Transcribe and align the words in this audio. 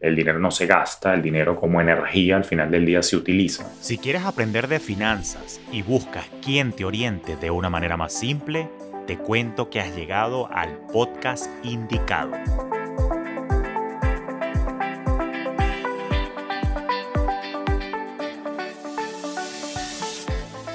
El 0.00 0.16
dinero 0.16 0.38
no 0.38 0.50
se 0.50 0.66
gasta, 0.66 1.12
el 1.12 1.20
dinero 1.20 1.56
como 1.60 1.78
energía 1.78 2.36
al 2.36 2.44
final 2.44 2.70
del 2.70 2.86
día 2.86 3.02
se 3.02 3.16
utiliza. 3.16 3.70
Si 3.82 3.98
quieres 3.98 4.24
aprender 4.24 4.66
de 4.66 4.80
finanzas 4.80 5.60
y 5.70 5.82
buscas 5.82 6.24
quien 6.42 6.72
te 6.72 6.86
oriente 6.86 7.36
de 7.36 7.50
una 7.50 7.68
manera 7.68 7.98
más 7.98 8.14
simple, 8.14 8.70
te 9.06 9.18
cuento 9.18 9.68
que 9.68 9.78
has 9.78 9.94
llegado 9.94 10.50
al 10.50 10.78
podcast 10.90 11.50
indicado. 11.62 12.32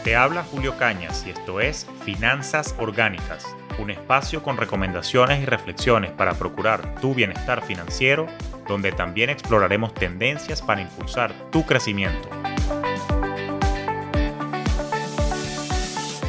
Te 0.04 0.16
habla 0.16 0.44
Julio 0.44 0.78
Cañas 0.78 1.26
y 1.26 1.32
esto 1.32 1.62
es 1.62 1.88
Finanzas 2.04 2.76
Orgánicas, 2.78 3.44
un 3.80 3.90
espacio 3.90 4.44
con 4.44 4.58
recomendaciones 4.58 5.42
y 5.42 5.46
reflexiones 5.48 6.12
para 6.12 6.36
procurar 6.36 7.02
tu 7.02 7.16
bienestar 7.16 7.64
financiero, 7.64 8.28
donde 8.68 8.92
también 8.92 9.30
exploraremos 9.30 9.94
tendencias 9.94 10.62
para 10.62 10.82
impulsar 10.82 11.34
tu 11.52 11.66
crecimiento. 11.66 12.30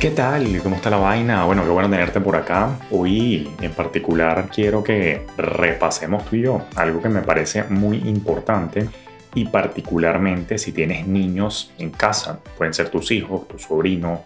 ¿Qué 0.01 0.11
tal? 0.11 0.61
¿Cómo 0.63 0.77
está 0.77 0.91
la 0.91 0.99
vaina? 0.99 1.45
Bueno, 1.47 1.65
qué 1.65 1.71
bueno 1.71 1.89
tenerte 1.89 2.21
por 2.21 2.37
acá. 2.37 2.79
Hoy 2.91 3.51
en 3.61 3.73
particular 3.73 4.49
quiero 4.55 4.85
que 4.85 5.27
repasemos 5.39 6.25
tú 6.27 6.37
y 6.37 6.43
yo 6.43 6.67
algo 6.77 7.01
que 7.01 7.09
me 7.09 7.23
parece 7.23 7.65
muy 7.65 7.97
importante 7.99 8.89
y 9.35 9.47
particularmente 9.47 10.59
si 10.59 10.73
tienes 10.73 11.07
niños 11.07 11.73
en 11.79 11.91
casa, 11.91 12.41
pueden 12.57 12.75
ser 12.75 12.91
tus 12.91 13.11
hijos, 13.11 13.49
tu 13.49 13.59
sobrino, 13.59 14.23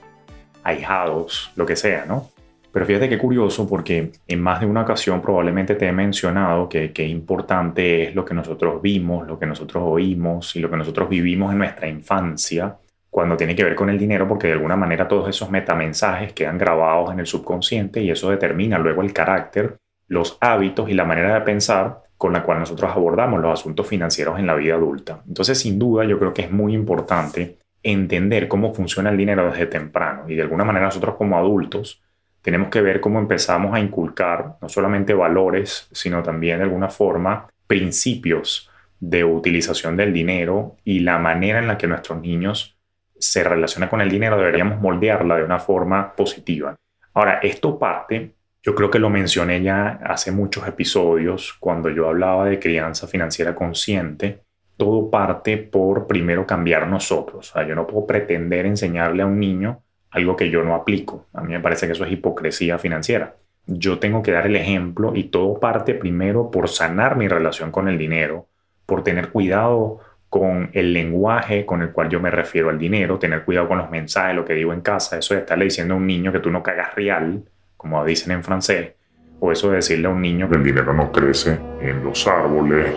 ahijados, 0.65 1.53
lo 1.57 1.65
que 1.67 1.77
sea, 1.77 2.05
¿no? 2.05 2.31
Pero 2.73 2.87
fíjate 2.87 3.09
qué 3.09 3.19
curioso 3.19 3.69
porque 3.69 4.13
en 4.27 4.41
más 4.41 4.61
de 4.61 4.67
una 4.67 4.83
ocasión 4.83 5.21
probablemente 5.21 5.75
te 5.75 5.87
he 5.87 5.93
mencionado 5.93 6.69
que 6.69 6.93
qué 6.93 7.07
importante 7.07 8.09
es 8.09 8.15
lo 8.15 8.25
que 8.25 8.35
nosotros 8.35 8.81
vimos, 8.81 9.27
lo 9.27 9.39
que 9.39 9.47
nosotros 9.47 9.83
oímos 9.87 10.55
y 10.55 10.61
lo 10.61 10.71
que 10.71 10.77
nosotros 10.77 11.09
vivimos 11.09 11.53
en 11.53 11.59
nuestra 11.59 11.89
infancia 11.89 12.77
cuando 13.11 13.37
tiene 13.37 13.57
que 13.57 13.65
ver 13.65 13.75
con 13.75 13.91
el 13.91 13.99
dinero 13.99 14.29
porque 14.29 14.47
de 14.47 14.53
alguna 14.53 14.77
manera 14.77 15.09
todos 15.09 15.29
esos 15.29 15.51
metamensajes 15.51 16.33
quedan 16.33 16.59
grabados 16.59 17.13
en 17.13 17.19
el 17.19 17.27
subconsciente 17.27 18.01
y 18.01 18.11
eso 18.11 18.31
determina 18.31 18.79
luego 18.79 19.03
el 19.03 19.13
carácter, 19.13 19.77
los 20.07 20.39
hábitos 20.41 20.89
y 20.89 20.95
la 20.95 21.05
manera 21.05 21.35
de 21.35 21.41
pensar 21.41 22.03
con 22.17 22.33
la 22.33 22.45
cual 22.45 22.61
nosotros 22.61 22.91
abordamos 22.95 23.41
los 23.41 23.59
asuntos 23.59 23.87
financieros 23.87 24.39
en 24.39 24.47
la 24.47 24.55
vida 24.55 24.75
adulta. 24.75 25.23
Entonces, 25.27 25.59
sin 25.59 25.79
duda, 25.79 26.05
yo 26.05 26.19
creo 26.19 26.35
que 26.35 26.43
es 26.43 26.53
muy 26.53 26.75
importante 26.75 27.57
entender 27.83 28.47
cómo 28.47 28.75
funciona 28.75 29.11
el 29.11 29.17
dinero 29.17 29.51
desde 29.51 29.67
temprano 29.67 30.29
y 30.29 30.35
de 30.35 30.43
alguna 30.43 30.65
manera 30.65 30.85
nosotros 30.87 31.17
como 31.17 31.39
adultos 31.39 32.03
tenemos 32.43 32.69
que 32.69 32.81
ver 32.81 33.01
cómo 33.01 33.19
empezamos 33.19 33.75
a 33.75 33.81
inculcar 33.81 34.57
no 34.61 34.69
solamente 34.69 35.15
valores, 35.15 35.89
sino 35.93 36.23
también 36.23 36.59
de 36.59 36.65
alguna 36.65 36.89
forma 36.89 37.49
principios 37.67 38.71
de 38.99 39.25
utilización 39.25 39.97
del 39.97 40.13
dinero 40.13 40.77
y 40.85 41.01
la 41.01 41.19
manera 41.19 41.59
en 41.59 41.67
la 41.67 41.79
que 41.79 41.87
nuestros 41.87 42.21
niños 42.21 42.77
se 43.19 43.45
relacionan 43.45 43.89
con 43.89 44.01
el 44.01 44.11
dinero 44.11 44.39
deberíamos 44.39 44.81
moldearla 44.81 45.37
de 45.37 45.45
una 45.45 45.59
forma 45.59 46.15
positiva. 46.15 46.77
Ahora, 47.13 47.41
esto 47.43 47.79
parte 47.79 48.35
yo 48.63 48.75
creo 48.75 48.91
que 48.91 48.99
lo 48.99 49.09
mencioné 49.09 49.63
ya 49.63 50.01
hace 50.05 50.33
muchos 50.33 50.67
episodios 50.69 51.55
cuando 51.59 51.89
yo 51.89 52.09
hablaba 52.09 52.45
de 52.45 52.59
crianza 52.59 53.07
financiera 53.07 53.55
consciente. 53.55 54.43
Todo 54.77 55.11
parte 55.11 55.57
por 55.57 56.07
primero 56.07 56.47
cambiar 56.47 56.87
nosotros. 56.87 57.51
O 57.51 57.53
sea, 57.55 57.67
yo 57.67 57.75
no 57.75 57.87
puedo 57.87 58.07
pretender 58.07 58.67
enseñarle 58.67 59.23
a 59.23 59.27
un 59.27 59.41
niño 59.41 59.83
algo 60.11 60.37
que 60.37 60.51
yo 60.51 60.63
no 60.63 60.75
aplico. 60.75 61.27
A 61.33 61.43
mí 61.43 61.53
me 61.53 61.61
parece 61.61 61.87
que 61.87 61.93
eso 61.93 62.05
es 62.05 62.13
hipocresía 62.13 62.79
financiera. 62.79 63.35
Yo 63.67 63.99
tengo 63.99 64.23
que 64.23 64.33
dar 64.33 64.47
el 64.47 64.57
ejemplo 64.57 65.13
y 65.15 65.25
todo 65.25 65.61
parte 65.61 65.95
primero 65.95 66.51
por 66.51 66.69
sanar 66.69 67.17
mi 67.17 67.29
relación 67.29 67.71
con 67.71 67.89
el 67.89 67.99
dinero, 67.99 68.47
por 68.87 69.05
tener 69.05 69.29
cuidado 69.29 70.01
con 70.31 70.71
el 70.75 70.93
lenguaje 70.93 71.67
con 71.67 71.83
el 71.83 71.91
cual 71.91 72.09
yo 72.09 72.21
me 72.21 72.31
refiero 72.31 72.71
al 72.71 72.79
dinero, 72.79 73.19
tener 73.19 73.45
cuidado 73.45 73.67
con 73.67 73.79
los 73.79 73.91
mensajes, 73.91 74.37
lo 74.37 74.45
que 74.45 74.55
digo 74.55 74.73
en 74.73 74.81
casa, 74.81 75.19
eso 75.19 75.35
de 75.35 75.41
estarle 75.41 75.65
diciendo 75.65 75.95
a 75.95 75.97
un 75.97 76.07
niño 76.07 76.33
que 76.33 76.39
tú 76.39 76.51
no 76.51 76.63
cagas 76.63 76.95
real, 76.95 77.43
como 77.77 78.05
dicen 78.05 78.33
en 78.33 78.45
francés, 78.45 78.93
o 79.41 79.51
eso 79.51 79.71
de 79.71 79.77
decirle 79.77 80.07
a 80.07 80.11
un 80.11 80.21
niño 80.21 80.49
que 80.49 80.57
el 80.57 80.63
dinero 80.63 80.95
no 80.95 81.11
crece 81.11 81.59
en 81.81 82.05
los 82.05 82.27
árboles. 82.29 82.95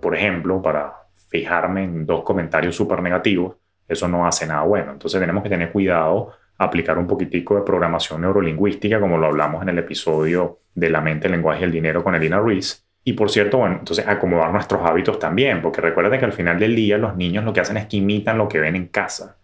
Por 0.00 0.16
ejemplo, 0.16 0.62
para 0.62 0.94
fijarme 1.28 1.84
en 1.84 2.06
dos 2.06 2.22
comentarios 2.22 2.74
súper 2.74 3.02
negativos, 3.02 3.56
eso 3.90 4.08
no 4.08 4.26
hace 4.26 4.46
nada 4.46 4.62
bueno. 4.62 4.92
Entonces 4.92 5.20
tenemos 5.20 5.42
que 5.42 5.48
tener 5.48 5.72
cuidado, 5.72 6.32
aplicar 6.58 6.96
un 6.98 7.06
poquitico 7.06 7.56
de 7.56 7.62
programación 7.62 8.20
neurolingüística, 8.20 9.00
como 9.00 9.18
lo 9.18 9.26
hablamos 9.26 9.62
en 9.62 9.70
el 9.70 9.78
episodio 9.78 10.58
de 10.74 10.90
la 10.90 11.00
mente, 11.00 11.26
el 11.26 11.32
lenguaje 11.32 11.62
y 11.62 11.64
el 11.64 11.72
dinero 11.72 12.04
con 12.04 12.14
Elina 12.14 12.38
Ruiz. 12.38 12.86
Y 13.02 13.14
por 13.14 13.30
cierto, 13.30 13.58
bueno, 13.58 13.76
entonces 13.78 14.06
acomodar 14.06 14.52
nuestros 14.52 14.82
hábitos 14.88 15.18
también, 15.18 15.62
porque 15.62 15.80
recuerda 15.80 16.18
que 16.18 16.24
al 16.24 16.32
final 16.32 16.58
del 16.58 16.76
día 16.76 16.98
los 16.98 17.16
niños 17.16 17.44
lo 17.44 17.52
que 17.52 17.60
hacen 17.60 17.78
es 17.78 17.86
que 17.86 17.96
imitan 17.96 18.38
lo 18.38 18.46
que 18.48 18.60
ven 18.60 18.76
en 18.76 18.86
casa. 18.88 19.38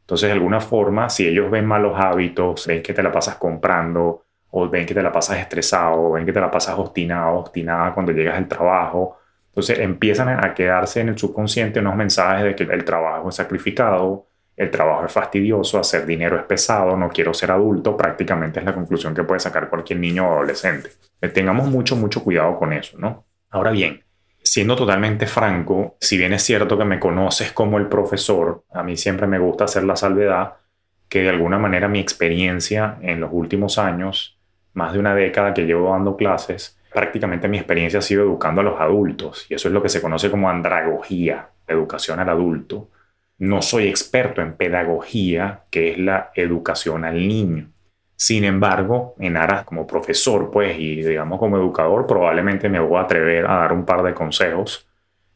Entonces, 0.00 0.28
de 0.28 0.34
alguna 0.34 0.60
forma, 0.60 1.08
si 1.08 1.26
ellos 1.26 1.50
ven 1.50 1.66
malos 1.66 1.94
hábitos, 1.96 2.66
ven 2.66 2.82
que 2.82 2.92
te 2.92 3.02
la 3.02 3.10
pasas 3.10 3.36
comprando, 3.36 4.22
o 4.50 4.68
ven 4.68 4.86
que 4.86 4.94
te 4.94 5.02
la 5.02 5.12
pasas 5.12 5.38
estresado, 5.38 6.00
o 6.00 6.12
ven 6.12 6.24
que 6.24 6.32
te 6.32 6.40
la 6.40 6.50
pasas 6.50 6.78
obstinado, 6.78 7.38
obstinada 7.38 7.92
cuando 7.92 8.12
llegas 8.12 8.36
al 8.36 8.48
trabajo, 8.48 9.18
entonces 9.56 9.78
empiezan 9.78 10.28
a 10.28 10.52
quedarse 10.52 11.00
en 11.00 11.08
el 11.08 11.16
subconsciente 11.16 11.80
unos 11.80 11.96
mensajes 11.96 12.44
de 12.44 12.54
que 12.54 12.64
el 12.64 12.84
trabajo 12.84 13.30
es 13.30 13.36
sacrificado, 13.36 14.26
el 14.54 14.70
trabajo 14.70 15.06
es 15.06 15.12
fastidioso, 15.12 15.78
hacer 15.78 16.04
dinero 16.04 16.36
es 16.36 16.42
pesado, 16.42 16.94
no 16.94 17.08
quiero 17.08 17.32
ser 17.32 17.52
adulto, 17.52 17.96
prácticamente 17.96 18.60
es 18.60 18.66
la 18.66 18.74
conclusión 18.74 19.14
que 19.14 19.24
puede 19.24 19.40
sacar 19.40 19.70
cualquier 19.70 19.98
niño 19.98 20.28
o 20.28 20.32
adolescente. 20.34 20.90
Eh, 21.22 21.30
tengamos 21.30 21.68
mucho, 21.68 21.96
mucho 21.96 22.22
cuidado 22.22 22.58
con 22.58 22.74
eso, 22.74 22.98
¿no? 22.98 23.24
Ahora 23.48 23.70
bien, 23.70 24.04
siendo 24.42 24.76
totalmente 24.76 25.26
franco, 25.26 25.96
si 26.02 26.18
bien 26.18 26.34
es 26.34 26.42
cierto 26.42 26.76
que 26.76 26.84
me 26.84 27.00
conoces 27.00 27.52
como 27.52 27.78
el 27.78 27.86
profesor, 27.86 28.62
a 28.74 28.82
mí 28.82 28.94
siempre 28.98 29.26
me 29.26 29.38
gusta 29.38 29.64
hacer 29.64 29.84
la 29.84 29.96
salvedad 29.96 30.56
que 31.08 31.22
de 31.22 31.30
alguna 31.30 31.56
manera 31.56 31.88
mi 31.88 32.00
experiencia 32.00 32.98
en 33.00 33.22
los 33.22 33.30
últimos 33.32 33.78
años, 33.78 34.38
más 34.74 34.92
de 34.92 34.98
una 34.98 35.14
década 35.14 35.54
que 35.54 35.64
llevo 35.64 35.92
dando 35.92 36.14
clases, 36.14 36.75
prácticamente 36.96 37.46
mi 37.46 37.58
experiencia 37.58 37.98
ha 37.98 38.02
sido 38.02 38.22
educando 38.22 38.62
a 38.62 38.64
los 38.64 38.80
adultos 38.80 39.44
y 39.50 39.54
eso 39.54 39.68
es 39.68 39.74
lo 39.74 39.82
que 39.82 39.90
se 39.90 40.00
conoce 40.00 40.30
como 40.30 40.48
andragogía, 40.48 41.50
educación 41.68 42.20
al 42.20 42.30
adulto. 42.30 42.88
No 43.36 43.60
soy 43.60 43.86
experto 43.86 44.40
en 44.40 44.56
pedagogía, 44.56 45.64
que 45.70 45.90
es 45.90 45.98
la 45.98 46.30
educación 46.34 47.04
al 47.04 47.28
niño. 47.28 47.68
Sin 48.16 48.44
embargo, 48.44 49.14
en 49.18 49.36
aras 49.36 49.64
como 49.64 49.86
profesor, 49.86 50.50
pues, 50.50 50.78
y 50.78 51.02
digamos 51.02 51.38
como 51.38 51.58
educador, 51.58 52.06
probablemente 52.06 52.70
me 52.70 52.80
voy 52.80 52.96
a 52.96 53.02
atrever 53.02 53.44
a 53.44 53.56
dar 53.56 53.74
un 53.74 53.84
par 53.84 54.02
de 54.02 54.14
consejos. 54.14 54.88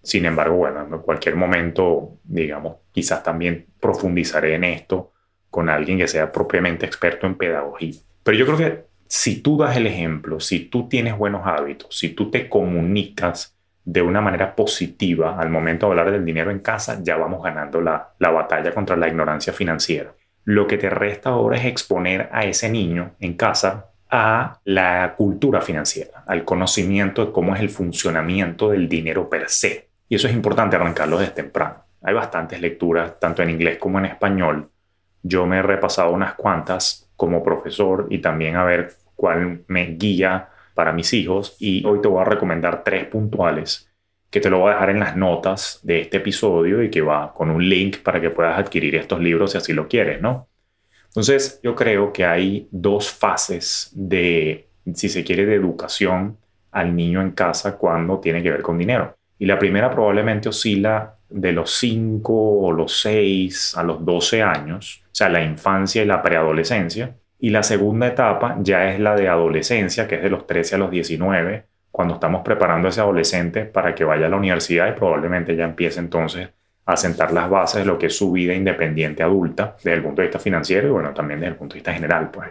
Sin 0.03 0.25
embargo, 0.25 0.57
bueno, 0.57 0.81
en 0.81 0.99
cualquier 1.01 1.37
momento, 1.37 2.21
digamos, 2.25 2.77
quizás 2.91 3.23
también 3.23 3.67
profundizaré 3.79 4.55
en 4.55 4.65
esto 4.65 5.13
con 5.51 5.69
alguien 5.69 5.99
que 5.99 6.09
sea 6.09 6.33
propiamente 6.33 6.87
experto 6.87 7.27
en 7.27 7.35
pedagogía. 7.35 8.01
Pero 8.23 8.39
yo 8.39 8.47
creo 8.47 8.57
que 8.57 8.90
si 9.13 9.43
tú 9.43 9.59
das 9.59 9.77
el 9.77 9.89
ejemplo, 9.89 10.39
si 10.39 10.61
tú 10.61 10.89
tienes 10.89 11.19
buenos 11.19 11.43
hábitos, 11.45 11.99
si 11.99 12.11
tú 12.11 12.31
te 12.31 12.49
comunicas 12.49 13.57
de 13.85 14.03
una 14.03 14.21
manera 14.21 14.55
positiva 14.55 15.37
al 15.37 15.51
momento 15.51 15.87
de 15.87 15.91
hablar 15.91 16.13
del 16.13 16.25
dinero 16.25 16.53
en 16.53 16.61
casa, 16.61 17.01
ya 17.03 17.17
vamos 17.17 17.43
ganando 17.43 17.81
la, 17.81 18.11
la 18.21 18.31
batalla 18.31 18.73
contra 18.73 18.95
la 18.95 19.09
ignorancia 19.09 19.53
financiera. 19.53 20.15
Lo 20.45 20.69
que 20.69 20.79
te 20.79 20.89
resta 20.89 21.31
ahora 21.31 21.57
es 21.57 21.65
exponer 21.65 22.29
a 22.31 22.45
ese 22.45 22.71
niño 22.71 23.17
en 23.19 23.35
casa 23.35 23.87
a 24.09 24.61
la 24.63 25.15
cultura 25.17 25.61
financiera, 25.61 26.23
al 26.29 26.45
conocimiento 26.45 27.27
de 27.27 27.33
cómo 27.33 27.57
es 27.57 27.61
el 27.61 27.71
funcionamiento 27.71 28.71
del 28.71 28.89
dinero 28.89 29.29
per 29.29 29.49
se. 29.49 29.89
Y 30.09 30.15
eso 30.15 30.29
es 30.29 30.35
importante 30.35 30.77
arrancarlo 30.77 31.19
desde 31.19 31.33
temprano. 31.33 31.83
Hay 32.01 32.15
bastantes 32.15 32.61
lecturas, 32.61 33.19
tanto 33.19 33.43
en 33.43 33.51
inglés 33.51 33.77
como 33.79 33.99
en 33.99 34.05
español. 34.05 34.71
Yo 35.25 35.47
me 35.47 35.59
he 35.59 35.63
repasado 35.63 36.13
unas 36.13 36.35
cuantas 36.35 37.11
como 37.17 37.43
profesor 37.43 38.07
y 38.09 38.21
también 38.21 38.57
a 38.57 38.65
ver 38.65 39.00
cuál 39.21 39.65
me 39.67 39.97
guía 39.97 40.49
para 40.73 40.95
mis 40.95 41.13
hijos. 41.13 41.57
Y 41.61 41.85
hoy 41.85 42.01
te 42.01 42.09
voy 42.09 42.23
a 42.23 42.25
recomendar 42.25 42.83
tres 42.83 43.05
puntuales 43.05 43.93
que 44.31 44.41
te 44.41 44.49
lo 44.49 44.61
voy 44.61 44.71
a 44.71 44.75
dejar 44.75 44.91
en 44.91 45.01
las 45.01 45.15
notas 45.15 45.81
de 45.83 46.01
este 46.01 46.17
episodio 46.17 46.83
y 46.83 46.91
que 46.91 47.03
va 47.03 47.35
con 47.35 47.51
un 47.51 47.69
link 47.69 47.99
para 47.99 48.19
que 48.19 48.31
puedas 48.31 48.59
adquirir 48.59 48.95
estos 48.95 49.21
libros 49.21 49.53
si 49.53 49.59
así 49.59 49.73
lo 49.75 49.89
quieres, 49.89 50.23
¿no? 50.23 50.49
Entonces, 51.09 51.61
yo 51.63 51.75
creo 51.75 52.13
que 52.13 52.25
hay 52.25 52.69
dos 52.71 53.11
fases 53.11 53.91
de, 53.93 54.69
si 54.95 55.09
se 55.09 55.23
quiere, 55.23 55.45
de 55.45 55.57
educación 55.57 56.39
al 56.71 56.95
niño 56.97 57.21
en 57.21 57.33
casa 57.33 57.77
cuando 57.77 58.21
tiene 58.21 58.43
que 58.43 58.51
ver 58.51 58.63
con 58.63 58.79
dinero. 58.79 59.17
Y 59.39 59.47
la 59.47 59.59
primera 59.59 59.91
probablemente 59.91 60.49
oscila 60.49 61.17
de 61.29 61.53
los 61.53 61.73
5 61.73 62.33
o 62.33 62.73
los 62.73 63.01
6 63.01 63.77
a 63.77 63.83
los 63.83 64.05
12 64.05 64.43
años, 64.43 65.03
o 65.07 65.15
sea, 65.15 65.29
la 65.29 65.43
infancia 65.43 66.03
y 66.03 66.07
la 66.07 66.23
preadolescencia. 66.23 67.17
Y 67.41 67.51
la 67.51 67.63
segunda 67.63 68.07
etapa 68.07 68.57
ya 68.61 68.91
es 68.91 69.01
la 69.01 69.17
de 69.17 69.29
adolescencia, 69.29 70.07
que 70.07 70.17
es 70.17 70.23
de 70.23 70.31
los 70.31 70.47
13 70.47 70.75
a 70.75 70.79
los 70.79 70.91
19, 70.91 71.65
cuando 71.91 72.15
estamos 72.15 72.43
preparando 72.43 72.89
a 72.89 72.91
ese 72.91 73.01
adolescente 73.01 73.65
para 73.65 73.95
que 73.95 74.05
vaya 74.05 74.27
a 74.27 74.29
la 74.29 74.37
universidad 74.37 74.89
y 74.89 74.99
probablemente 74.99 75.57
ya 75.57 75.65
empiece 75.65 76.01
entonces 76.01 76.51
a 76.87 76.97
sentar 76.97 77.33
las 77.33 77.49
bases 77.49 77.81
de 77.83 77.87
lo 77.87 77.99
que 77.99 78.07
es 78.07 78.17
su 78.17 78.33
vida 78.33 78.55
independiente 78.55 79.23
adulta 79.23 79.75
desde 79.77 79.95
el 79.95 80.03
punto 80.03 80.23
de 80.23 80.29
vista 80.29 80.39
financiero 80.39 80.89
y 80.89 80.91
bueno, 80.91 81.13
también 81.13 81.41
desde 81.41 81.53
el 81.53 81.57
punto 81.57 81.75
de 81.75 81.79
vista 81.79 81.93
general. 81.93 82.31
Pues. 82.31 82.51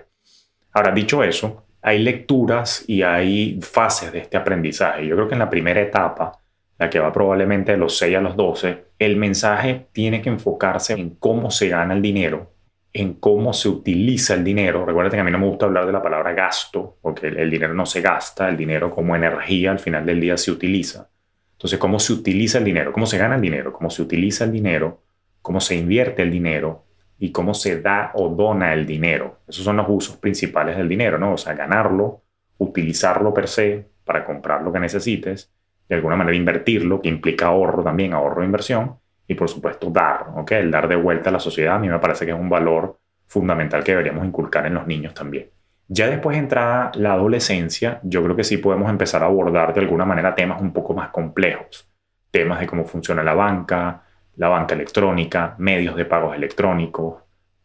Ahora, 0.74 0.92
dicho 0.92 1.24
eso, 1.24 1.66
hay 1.82 2.00
lecturas 2.00 2.84
y 2.88 3.02
hay 3.02 3.60
fases 3.62 4.12
de 4.12 4.20
este 4.20 4.38
aprendizaje. 4.38 5.06
Yo 5.06 5.16
creo 5.16 5.28
que 5.28 5.36
en 5.36 5.40
la 5.40 5.50
primera 5.50 5.82
etapa 5.82 6.40
la 6.80 6.90
que 6.90 7.00
va 7.00 7.12
probablemente 7.12 7.74
de 7.74 7.78
los 7.78 7.98
6 7.98 8.16
a 8.18 8.22
los 8.22 8.36
12, 8.38 8.86
el 8.98 9.18
mensaje 9.18 9.88
tiene 9.92 10.22
que 10.22 10.30
enfocarse 10.30 10.94
en 10.94 11.12
cómo 11.12 11.52
se 11.52 11.68
gana 11.68 11.94
el 11.94 12.02
dinero, 12.02 12.54
en 12.92 13.16
cómo 13.16 13.54
se 13.54 13.70
utiliza 13.70 14.34
el 14.34 14.44
dinero. 14.44 14.86
Recuerden 14.86 15.12
que 15.12 15.20
a 15.20 15.24
mí 15.24 15.32
no 15.32 15.40
me 15.40 15.48
gusta 15.48 15.66
hablar 15.66 15.86
de 15.86 15.92
la 15.92 16.02
palabra 16.02 16.34
gasto, 16.34 16.98
porque 17.02 17.28
el, 17.28 17.50
dinero 17.50 17.74
no 17.74 17.86
se 17.86 18.02
gasta, 18.02 18.50
el 18.50 18.58
dinero 18.58 18.94
como 18.94 19.16
energía 19.16 19.72
al 19.72 19.80
final 19.80 20.06
del 20.06 20.20
día 20.20 20.38
se 20.38 20.52
utiliza. 20.52 21.10
Entonces, 21.54 21.78
cómo 21.78 22.00
se 22.00 22.14
utiliza 22.14 22.58
el 22.58 22.64
dinero, 22.64 22.92
cómo 22.92 23.06
se 23.06 23.18
gana 23.18 23.36
el 23.36 23.42
dinero, 23.42 23.74
cómo 23.74 23.90
se 23.90 24.02
utiliza 24.02 24.46
el 24.46 24.52
dinero, 24.52 25.04
cómo 25.42 25.60
se 25.60 25.76
invierte 25.76 26.22
el 26.22 26.32
dinero 26.32 26.86
y 27.20 27.32
cómo 27.32 27.54
se 27.54 27.82
da 27.82 28.12
o 28.16 28.30
dona 28.30 28.74
el 28.74 28.86
dinero. 28.86 29.40
Esos 29.48 29.66
son 29.66 29.78
los 29.78 29.86
usos 29.90 30.18
principales 30.18 30.78
del 30.78 30.88
dinero, 30.88 31.18
¿no? 31.18 31.34
O 31.34 31.38
sea, 31.38 31.54
ganarlo, 31.54 32.24
utilizarlo 32.58 33.34
per 33.34 33.48
se 33.48 33.90
para 34.06 34.26
comprar 34.26 34.62
lo 34.64 34.72
que 34.72 34.80
necesites 34.80 35.52
de 35.90 35.96
alguna 35.96 36.16
manera 36.16 36.38
invertirlo, 36.38 37.02
que 37.02 37.10
implica 37.10 37.48
ahorro 37.48 37.84
también, 37.84 38.14
ahorro 38.14 38.42
de 38.42 38.46
inversión, 38.46 38.99
y 39.30 39.36
por 39.36 39.48
supuesto 39.48 39.92
dar, 39.92 40.26
¿ok? 40.36 40.54
El 40.54 40.72
dar 40.72 40.88
de 40.88 40.96
vuelta 40.96 41.30
a 41.30 41.34
la 41.34 41.40
sociedad 41.40 41.76
a 41.76 41.80
mí 41.80 41.88
me 41.88 42.00
parece 42.00 42.26
que 42.26 42.32
es 42.32 42.38
un 42.38 42.50
valor 42.50 42.98
fundamental 43.28 43.84
que 43.84 43.92
deberíamos 43.92 44.26
inculcar 44.26 44.66
en 44.66 44.74
los 44.74 44.88
niños 44.88 45.14
también. 45.14 45.52
Ya 45.88 46.08
después 46.08 46.36
de 46.36 46.40
entrada 46.40 46.92
la 46.96 47.14
adolescencia, 47.14 48.00
yo 48.02 48.24
creo 48.24 48.36
que 48.36 48.44
sí 48.44 48.58
podemos 48.58 48.90
empezar 48.90 49.22
a 49.22 49.28
abordar 49.28 49.72
de 49.72 49.82
alguna 49.82 50.04
manera 50.04 50.34
temas 50.34 50.60
un 50.60 50.74
poco 50.74 50.96
más 50.96 51.10
complejos. 51.10 51.88
Temas 52.32 52.60
de 52.60 52.66
cómo 52.66 52.86
funciona 52.86 53.22
la 53.22 53.36
banca, 53.36 54.02
la 54.36 54.50
banca 54.50 54.74
electrónica, 54.74 55.54
medios 55.60 55.96
de 55.96 56.06
pagos 56.06 56.36
electrónicos, 56.36 57.22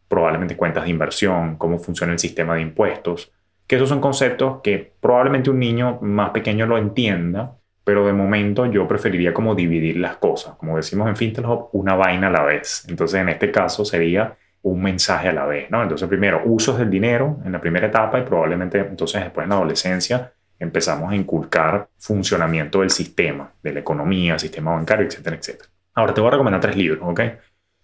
probablemente 0.07 0.55
cuentas 0.55 0.83
de 0.83 0.91
inversión, 0.91 1.55
cómo 1.57 1.79
funciona 1.79 2.13
el 2.13 2.19
sistema 2.19 2.55
de 2.55 2.61
impuestos, 2.61 3.33
que 3.65 3.77
esos 3.77 3.89
son 3.89 4.01
conceptos 4.01 4.61
que 4.61 4.93
probablemente 4.99 5.49
un 5.49 5.57
niño 5.57 5.97
más 6.01 6.29
pequeño 6.29 6.67
lo 6.67 6.77
entienda, 6.77 7.57
pero 7.85 8.05
de 8.05 8.11
momento 8.11 8.65
yo 8.65 8.87
preferiría 8.87 9.33
como 9.33 9.55
dividir 9.55 9.97
las 9.97 10.17
cosas, 10.17 10.55
como 10.55 10.75
decimos 10.75 11.07
en 11.07 11.15
Fintelhop, 11.15 11.69
una 11.73 11.95
vaina 11.95 12.27
a 12.27 12.31
la 12.31 12.43
vez. 12.43 12.83
Entonces 12.89 13.21
en 13.21 13.29
este 13.29 13.51
caso 13.51 13.85
sería 13.85 14.35
un 14.63 14.81
mensaje 14.81 15.29
a 15.29 15.33
la 15.33 15.45
vez, 15.45 15.69
¿no? 15.69 15.83
Entonces 15.83 16.09
primero 16.09 16.41
usos 16.43 16.79
del 16.79 16.89
dinero 16.89 17.37
en 17.45 17.51
la 17.51 17.61
primera 17.61 17.87
etapa 17.87 18.19
y 18.19 18.23
probablemente 18.23 18.79
entonces 18.79 19.21
después 19.21 19.45
en 19.45 19.51
la 19.51 19.55
adolescencia 19.55 20.33
empezamos 20.57 21.11
a 21.11 21.15
inculcar 21.15 21.87
funcionamiento 21.99 22.81
del 22.81 22.89
sistema, 22.89 23.51
de 23.61 23.73
la 23.73 23.81
economía, 23.81 24.39
sistema 24.39 24.71
bancario, 24.71 25.05
etcétera, 25.05 25.35
etcétera. 25.35 25.69
Ahora 25.93 26.13
te 26.13 26.21
voy 26.21 26.29
a 26.29 26.31
recomendar 26.31 26.61
tres 26.61 26.75
libros, 26.75 26.99
¿ok? 27.03 27.21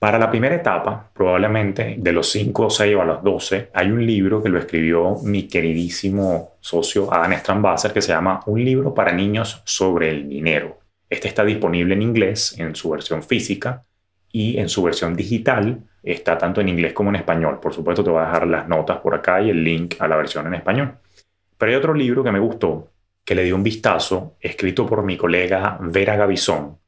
Para 0.01 0.17
la 0.17 0.31
primera 0.31 0.55
etapa, 0.55 1.11
probablemente 1.13 1.93
de 1.99 2.11
los 2.11 2.27
5 2.31 2.65
o 2.65 2.69
6 2.71 2.95
o 2.95 3.01
a 3.03 3.05
los 3.05 3.23
12, 3.23 3.69
hay 3.71 3.91
un 3.91 4.03
libro 4.03 4.41
que 4.41 4.49
lo 4.49 4.57
escribió 4.57 5.17
mi 5.21 5.43
queridísimo 5.43 6.55
socio 6.59 7.13
Adam 7.13 7.33
Strambasser 7.33 7.93
que 7.93 8.01
se 8.01 8.11
llama 8.11 8.39
Un 8.47 8.65
libro 8.65 8.95
para 8.95 9.11
niños 9.11 9.61
sobre 9.63 10.09
el 10.09 10.27
dinero. 10.27 10.79
Este 11.07 11.27
está 11.27 11.45
disponible 11.45 11.93
en 11.93 12.01
inglés 12.01 12.55
en 12.57 12.73
su 12.73 12.89
versión 12.89 13.21
física 13.21 13.85
y 14.31 14.57
en 14.57 14.69
su 14.69 14.81
versión 14.81 15.15
digital 15.15 15.83
está 16.01 16.35
tanto 16.35 16.61
en 16.61 16.69
inglés 16.69 16.93
como 16.93 17.11
en 17.11 17.17
español. 17.17 17.59
Por 17.59 17.71
supuesto 17.71 18.03
te 18.03 18.09
voy 18.09 18.23
a 18.23 18.25
dejar 18.25 18.47
las 18.47 18.67
notas 18.67 18.97
por 19.01 19.13
acá 19.13 19.39
y 19.39 19.51
el 19.51 19.63
link 19.63 19.97
a 19.99 20.07
la 20.07 20.15
versión 20.15 20.47
en 20.47 20.55
español. 20.55 20.95
Pero 21.59 21.71
hay 21.71 21.77
otro 21.77 21.93
libro 21.93 22.23
que 22.23 22.31
me 22.31 22.39
gustó, 22.39 22.89
que 23.23 23.35
le 23.35 23.43
di 23.43 23.51
un 23.51 23.61
vistazo, 23.61 24.35
escrito 24.39 24.83
por 24.87 25.03
mi 25.03 25.15
colega 25.15 25.77
Vera 25.79 26.15
Gavizón, 26.15 26.80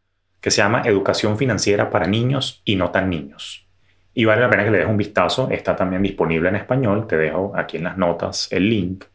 que 0.44 0.51
se 0.51 0.62
llama 0.62 0.81
Educación 0.84 1.38
Financiera 1.38 1.90
para 1.90 2.06
Niños 2.06 2.62
y 2.66 2.75
No 2.75 2.92
Tan 2.92 3.10
Niños. 3.10 3.66
Y 4.13 4.25
vale 4.25 4.42
la 4.42 4.50
pena 4.50 4.66
que 4.66 4.72
le 4.72 4.80
des 4.80 4.88
un 4.88 4.98
vistazo, 4.98 5.48
está 5.50 5.74
también 5.74 6.04
disponible 6.04 6.50
en 6.50 6.57
español, 6.57 7.07
te 7.07 7.16
dejo 7.16 7.54
aquí 7.56 7.78
en 7.78 7.86
las 7.86 7.98
notas 7.98 8.51
el 8.51 8.69
link. 8.69 9.06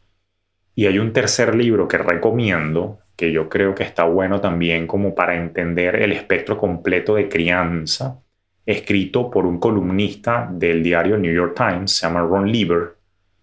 Y 0.74 0.86
hay 0.86 0.98
un 0.98 1.12
tercer 1.12 1.54
libro 1.54 1.86
que 1.86 1.98
recomiendo, 1.98 3.00
que 3.14 3.30
yo 3.30 3.50
creo 3.50 3.74
que 3.74 3.82
está 3.82 4.04
bueno 4.04 4.40
también 4.40 4.86
como 4.86 5.14
para 5.14 5.36
entender 5.36 5.96
el 5.96 6.12
espectro 6.12 6.56
completo 6.56 7.16
de 7.16 7.28
crianza, 7.28 8.22
escrito 8.64 9.30
por 9.30 9.44
un 9.44 9.60
columnista 9.60 10.48
del 10.50 10.82
diario 10.82 11.18
New 11.18 11.34
York 11.34 11.54
Times, 11.54 11.92
se 11.92 12.06
llama 12.06 12.20
Ron 12.20 12.50
Lieber, 12.50 12.94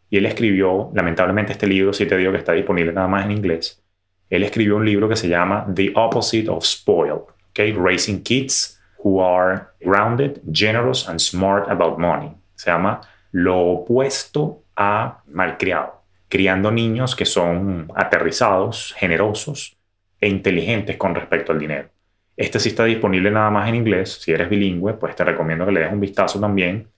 y 0.09 0.17
él 0.17 0.25
escribió, 0.25 0.89
lamentablemente 0.95 1.51
este 1.51 1.67
libro, 1.67 1.93
si 1.93 2.07
te 2.07 2.17
digo 2.17 2.31
que 2.31 2.39
está 2.39 2.53
disponible 2.53 2.93
nada 2.93 3.07
más 3.07 3.25
en 3.25 3.31
inglés, 3.31 3.83
él 4.27 4.41
escribió 4.41 4.77
un 4.77 4.85
libro 4.85 5.07
que 5.07 5.15
se 5.15 5.27
llama 5.27 5.67
The 5.71 5.93
Opposite 5.93 6.49
of 6.49 6.65
Spoiled 6.65 7.34
okay, 7.55 7.71
raising 7.71 8.21
kids 8.21 8.77
who 9.03 9.19
are 9.19 9.73
grounded, 9.81 10.41
generous 10.51 11.07
and 11.07 11.19
smart 11.19 11.69
about 11.69 11.97
money. 11.97 12.31
Se 12.55 12.69
llama 12.69 13.01
lo 13.31 13.59
opuesto 13.59 14.63
a 14.75 15.21
malcriado, 15.27 16.03
criando 16.27 16.71
niños 16.71 17.15
que 17.15 17.25
son 17.25 17.87
aterrizados, 17.95 18.93
generosos 18.97 19.77
e 20.19 20.27
inteligentes 20.27 20.97
con 20.97 21.15
respecto 21.15 21.53
al 21.53 21.59
dinero. 21.59 21.89
Este 22.35 22.59
sí 22.59 22.69
está 22.69 22.83
disponible 22.83 23.31
nada 23.31 23.49
más 23.49 23.69
en 23.69 23.75
inglés. 23.75 24.19
Si 24.21 24.31
eres 24.31 24.49
bilingüe, 24.49 24.93
pues 24.93 25.15
te 25.15 25.23
recomiendo 25.23 25.65
que 25.65 25.71
le 25.71 25.81
des 25.81 25.93
un 25.93 26.01
vistazo 26.01 26.39
también 26.39 26.89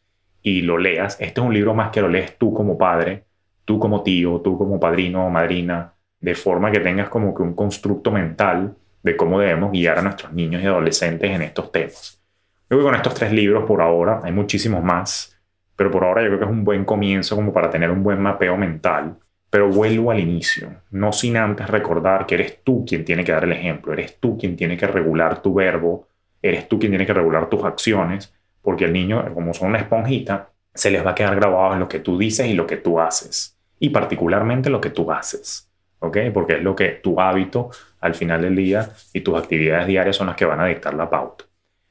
y 0.42 0.62
lo 0.62 0.80
leas. 0.80 1.18
Este 1.19 1.39
es 1.39 1.45
un 1.45 1.54
libro 1.54 1.75
más 1.75 1.92
que 1.92 2.01
lo 2.01 2.09
lees 2.09 2.38
tú 2.39 2.51
como 2.54 2.77
padre, 2.77 3.25
tú 3.63 3.77
como 3.77 4.01
tío, 4.01 4.42
tú 4.42 4.57
como 4.57 4.80
padrino 4.80 5.27
o 5.27 5.30
madrina, 5.30 5.94
de 6.19 6.33
forma 6.33 6.71
que 6.71 6.80
tengas 6.80 7.09
como 7.09 7.36
que 7.36 7.44
un 7.44 7.54
constructo 7.54 8.12
mental 8.12 8.75
de 9.07 9.18
cómo 9.18 9.39
debemos 9.39 9.71
guiar 9.71 10.00
a 10.00 10.01
nuestros 10.01 10.31
niños 10.33 10.62
y 10.62 10.65
adolescentes 10.65 11.31
en 11.31 11.42
estos 11.42 11.71
temas. 11.71 12.21
Creo 12.68 12.81
que 12.81 12.86
con 12.86 12.95
estos 12.95 13.13
tres 13.13 13.31
libros 13.31 13.63
por 13.65 13.81
ahora, 13.81 14.19
hay 14.24 14.31
muchísimos 14.31 14.83
más, 14.83 15.36
pero 15.75 15.89
por 15.89 16.04
ahora 16.04 16.21
yo 16.21 16.27
creo 16.27 16.39
que 16.39 16.45
es 16.45 16.51
un 16.51 16.63
buen 16.63 16.83
comienzo 16.83 17.36
como 17.36 17.54
para 17.54 17.69
tener 17.69 17.89
un 17.89 18.04
buen 18.04 18.21
mapeo 18.21 18.57
mental. 18.57 19.18
Pero 19.50 19.69
vuelvo 19.69 20.12
al 20.12 20.19
inicio, 20.19 20.69
no 20.92 21.13
sin 21.13 21.38
antes 21.38 21.69
recordar 21.69 22.25
que 22.25 22.36
eres 22.36 22.63
tú 22.63 22.83
quien 22.86 23.06
tiene 23.06 23.24
que 23.24 23.31
dar 23.31 23.45
el 23.45 23.54
ejemplo, 23.54 23.94
eres 23.94 24.19
tú 24.19 24.38
quien 24.38 24.57
tiene 24.57 24.75
que 24.75 24.86
regular 24.86 25.42
tu 25.42 25.54
verbo, 25.54 26.09
eres 26.42 26.68
tú 26.68 26.77
quien 26.77 26.92
tiene 26.92 27.06
que 27.06 27.13
regular 27.13 27.48
tus 27.48 27.63
acciones, 27.63 28.33
porque 28.62 28.83
el 28.83 28.92
niño, 28.92 29.33
como 29.33 29.54
son 29.54 29.69
una 29.69 29.77
esponjita, 29.77 30.50
se 30.74 30.92
les 30.92 31.06
va 31.06 31.12
a 31.12 31.15
quedar 31.15 31.36
grabado 31.38 31.77
lo 31.77 31.88
que 31.88 32.00
tú 32.00 32.18
dices 32.18 32.48
y 32.48 32.54
lo 32.54 32.68
que 32.68 32.75
tú 32.75 33.00
haces, 33.00 33.57
y 33.80 33.89
particularmente 33.89 34.69
lo 34.69 34.81
que 34.81 34.89
tú 34.89 35.09
haces, 35.09 35.71
¿ok? 36.00 36.18
Porque 36.33 36.57
es 36.57 36.62
lo 36.62 36.75
que 36.75 36.89
tu 36.89 37.21
hábito 37.21 37.69
al 38.00 38.16
final 38.16 38.42
del 38.42 38.56
día 38.56 38.90
y 39.14 39.22
tus 39.22 39.38
actividades 39.38 39.88
diarias 39.88 40.16
son 40.16 40.28
las 40.28 40.36
que 40.36 40.46
van 40.46 40.60
a 40.60 40.66
dictar 40.66 40.94
la 40.94 41.10
pauta. 41.10 41.46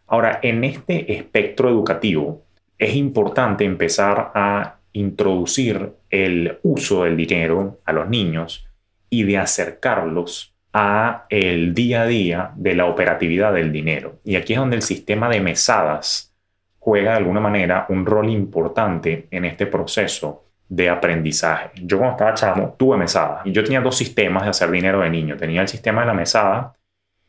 Ahora, 0.07 0.39
en 0.43 0.65
este 0.65 1.13
espectro 1.13 1.69
educativo 1.69 2.45
es 2.79 2.95
importante 2.95 3.65
empezar 3.65 4.31
a 4.35 4.77
introducir 4.93 5.93
el 6.11 6.59
uso 6.63 7.05
del 7.05 7.17
dinero 7.17 7.81
a 7.85 7.93
los 7.93 8.09
niños 8.09 8.67
y 9.11 9.25
de 9.25 9.39
acercarlos 9.39 10.55
a 10.73 11.27
el 11.29 11.75
día 11.75 12.03
a 12.03 12.07
día 12.07 12.53
de 12.57 12.75
la 12.75 12.87
operatividad 12.87 13.53
del 13.53 13.73
dinero. 13.73 14.21
Y 14.25 14.37
aquí 14.37 14.53
es 14.53 14.59
donde 14.59 14.77
el 14.77 14.83
sistema 14.83 15.29
de 15.29 15.41
mesadas 15.41 16.35
juega 16.79 17.13
de 17.13 17.17
alguna 17.17 17.41
manera 17.41 17.87
un 17.89 18.07
rol 18.07 18.31
importante 18.31 19.27
en 19.31 19.45
este 19.45 19.67
proceso 19.67 20.46
de 20.69 20.89
aprendizaje. 20.89 21.71
Yo 21.83 21.99
cuando 21.99 22.17
estaba 22.17 22.35
chamo 22.35 22.75
tuve 22.77 22.97
mesada 22.97 23.43
y 23.45 23.53
yo 23.53 23.63
tenía 23.63 23.81
dos 23.81 23.97
sistemas 23.97 24.45
de 24.45 24.51
hacer 24.51 24.71
dinero 24.71 25.01
de 25.01 25.11
niño. 25.11 25.37
Tenía 25.37 25.63
el 25.63 25.69
sistema 25.69 26.01
de 26.01 26.07
la 26.09 26.15
mesada 26.15 26.75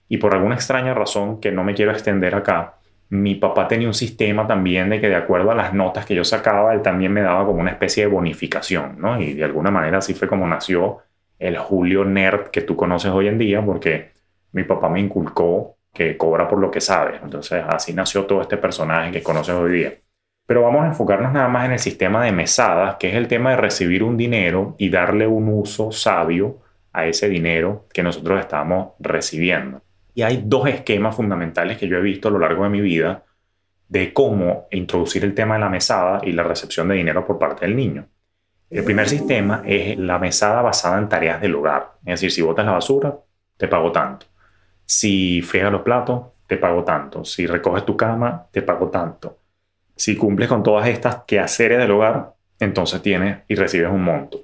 y 0.10 0.18
por 0.18 0.34
alguna 0.34 0.56
extraña 0.56 0.94
razón 0.94 1.40
que 1.40 1.52
no 1.52 1.64
me 1.64 1.74
quiero 1.74 1.92
extender 1.92 2.34
acá, 2.36 2.76
mi 3.10 3.36
papá 3.36 3.68
tenía 3.68 3.88
un 3.88 3.94
sistema 3.94 4.48
también 4.48 4.90
de 4.90 5.00
que 5.00 5.08
de 5.08 5.16
acuerdo 5.16 5.52
a 5.52 5.56
las 5.56 5.74
notas 5.74 6.06
que 6.06 6.16
yo 6.16 6.24
sacaba, 6.24 6.74
él 6.74 6.82
también 6.82 7.14
me 7.14 7.22
daba 7.22 7.46
como 7.46 7.62
una 7.62 7.72
especie 7.72 8.04
de 8.04 8.12
bonificación, 8.12 9.00
¿no? 9.00 9.20
Y 9.22 9.34
de 9.34 9.46
alguna 9.46 9.72
manera 9.72 10.00
así 10.00 10.14
fue 10.14 10.28
como 10.28 10.48
nació 10.48 11.00
el 11.40 11.58
Julio 11.58 12.04
Nerd 12.04 12.50
que 12.50 12.62
tú 12.62 12.76
conoces 12.76 13.12
hoy 13.12 13.28
en 13.28 13.38
día 13.38 13.64
porque 13.64 14.12
mi 14.52 14.64
papá 14.64 14.90
me 14.90 15.00
inculcó 15.00 15.78
que 15.94 16.18
cobra 16.18 16.48
por 16.48 16.60
lo 16.60 16.70
que 16.72 16.82
sabe. 16.82 17.20
Entonces 17.24 17.64
así 17.68 17.94
nació 17.94 18.26
todo 18.26 18.42
este 18.42 18.58
personaje 18.58 19.12
que 19.12 19.24
conoces 19.24 19.56
hoy 19.56 19.72
día. 19.72 19.94
Pero 20.48 20.64
vamos 20.64 20.84
a 20.84 20.88
enfocarnos 20.88 21.34
nada 21.34 21.50
más 21.50 21.66
en 21.66 21.74
el 21.74 21.80
sistema 21.80 22.24
de 22.24 22.32
mesadas, 22.32 22.96
que 22.96 23.10
es 23.10 23.16
el 23.16 23.28
tema 23.28 23.52
de 23.52 23.58
recibir 23.58 24.02
un 24.02 24.16
dinero 24.16 24.76
y 24.78 24.90
darle 24.90 25.28
un 25.28 25.50
uso 25.50 25.92
sabio 25.92 26.60
a 26.94 27.06
ese 27.06 27.28
dinero 27.28 27.86
que 27.94 28.02
nosotros 28.02 28.40
estamos 28.40 28.94
recibiendo. 28.98 29.82
Y 30.16 30.24
hay 30.24 30.42
dos 30.46 30.68
esquemas 30.68 31.16
fundamentales 31.16 31.78
que 31.78 31.88
yo 31.88 31.98
he 31.98 32.02
visto 32.02 32.30
a 32.30 32.32
lo 32.32 32.40
largo 32.40 32.64
de 32.64 32.70
mi 32.70 32.82
vida 32.82 33.26
de 33.90 34.14
cómo 34.14 34.68
introducir 34.72 35.26
el 35.26 35.36
tema 35.36 35.56
de 35.56 35.60
la 35.60 35.70
mesada 35.70 36.22
y 36.24 36.32
la 36.32 36.44
recepción 36.44 36.88
de 36.88 36.96
dinero 36.96 37.26
por 37.26 37.38
parte 37.38 37.66
del 37.66 37.76
niño. 37.76 38.08
El 38.70 38.84
primer 38.84 39.08
sistema 39.08 39.64
es 39.66 39.98
la 39.98 40.18
mesada 40.18 40.62
basada 40.62 40.98
en 40.98 41.10
tareas 41.10 41.42
del 41.42 41.56
hogar. 41.56 41.92
Es 42.06 42.22
decir, 42.22 42.32
si 42.32 42.42
botas 42.42 42.66
la 42.66 42.72
basura, 42.72 43.16
te 43.58 43.68
pago 43.68 43.92
tanto. 43.92 44.26
Si 44.86 45.42
friegas 45.42 45.72
los 45.72 45.82
platos, 45.82 46.28
te 46.48 46.58
pago 46.58 46.84
tanto. 46.84 47.24
Si 47.26 47.46
recoges 47.46 47.86
tu 47.86 47.96
cama, 47.96 48.48
te 48.52 48.62
pago 48.62 48.90
tanto. 48.90 49.38
Si 49.98 50.16
cumples 50.16 50.48
con 50.48 50.64
todas 50.64 50.88
estas 50.88 51.24
quehaceres 51.28 51.80
del 51.80 51.92
hogar, 51.92 52.34
entonces 52.60 53.02
tienes 53.02 53.40
y 53.48 53.56
recibes 53.56 53.90
un 53.90 54.04
monto. 54.04 54.42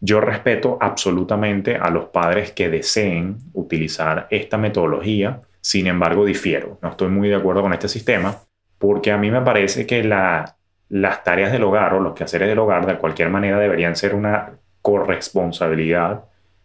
Yo 0.00 0.20
respeto 0.20 0.76
absolutamente 0.80 1.76
a 1.76 1.90
los 1.90 2.06
padres 2.06 2.52
que 2.52 2.68
deseen 2.68 3.38
utilizar 3.54 4.26
esta 4.30 4.58
metodología, 4.58 5.40
sin 5.60 5.86
embargo 5.86 6.24
difiero. 6.24 6.78
No 6.82 6.90
estoy 6.90 7.08
muy 7.08 7.28
de 7.28 7.36
acuerdo 7.36 7.62
con 7.62 7.72
este 7.72 7.88
sistema 7.88 8.36
porque 8.78 9.10
a 9.10 9.16
mí 9.16 9.30
me 9.30 9.40
parece 9.40 9.86
que 9.86 10.04
las 10.04 11.24
tareas 11.24 11.50
del 11.52 11.64
hogar 11.64 11.94
o 11.94 12.00
los 12.00 12.14
quehaceres 12.14 12.48
del 12.48 12.58
hogar 12.58 12.84
de 12.84 12.98
cualquier 12.98 13.30
manera 13.30 13.58
deberían 13.58 13.96
ser 13.96 14.14
una 14.14 14.52
corresponsabilidad 14.82 16.24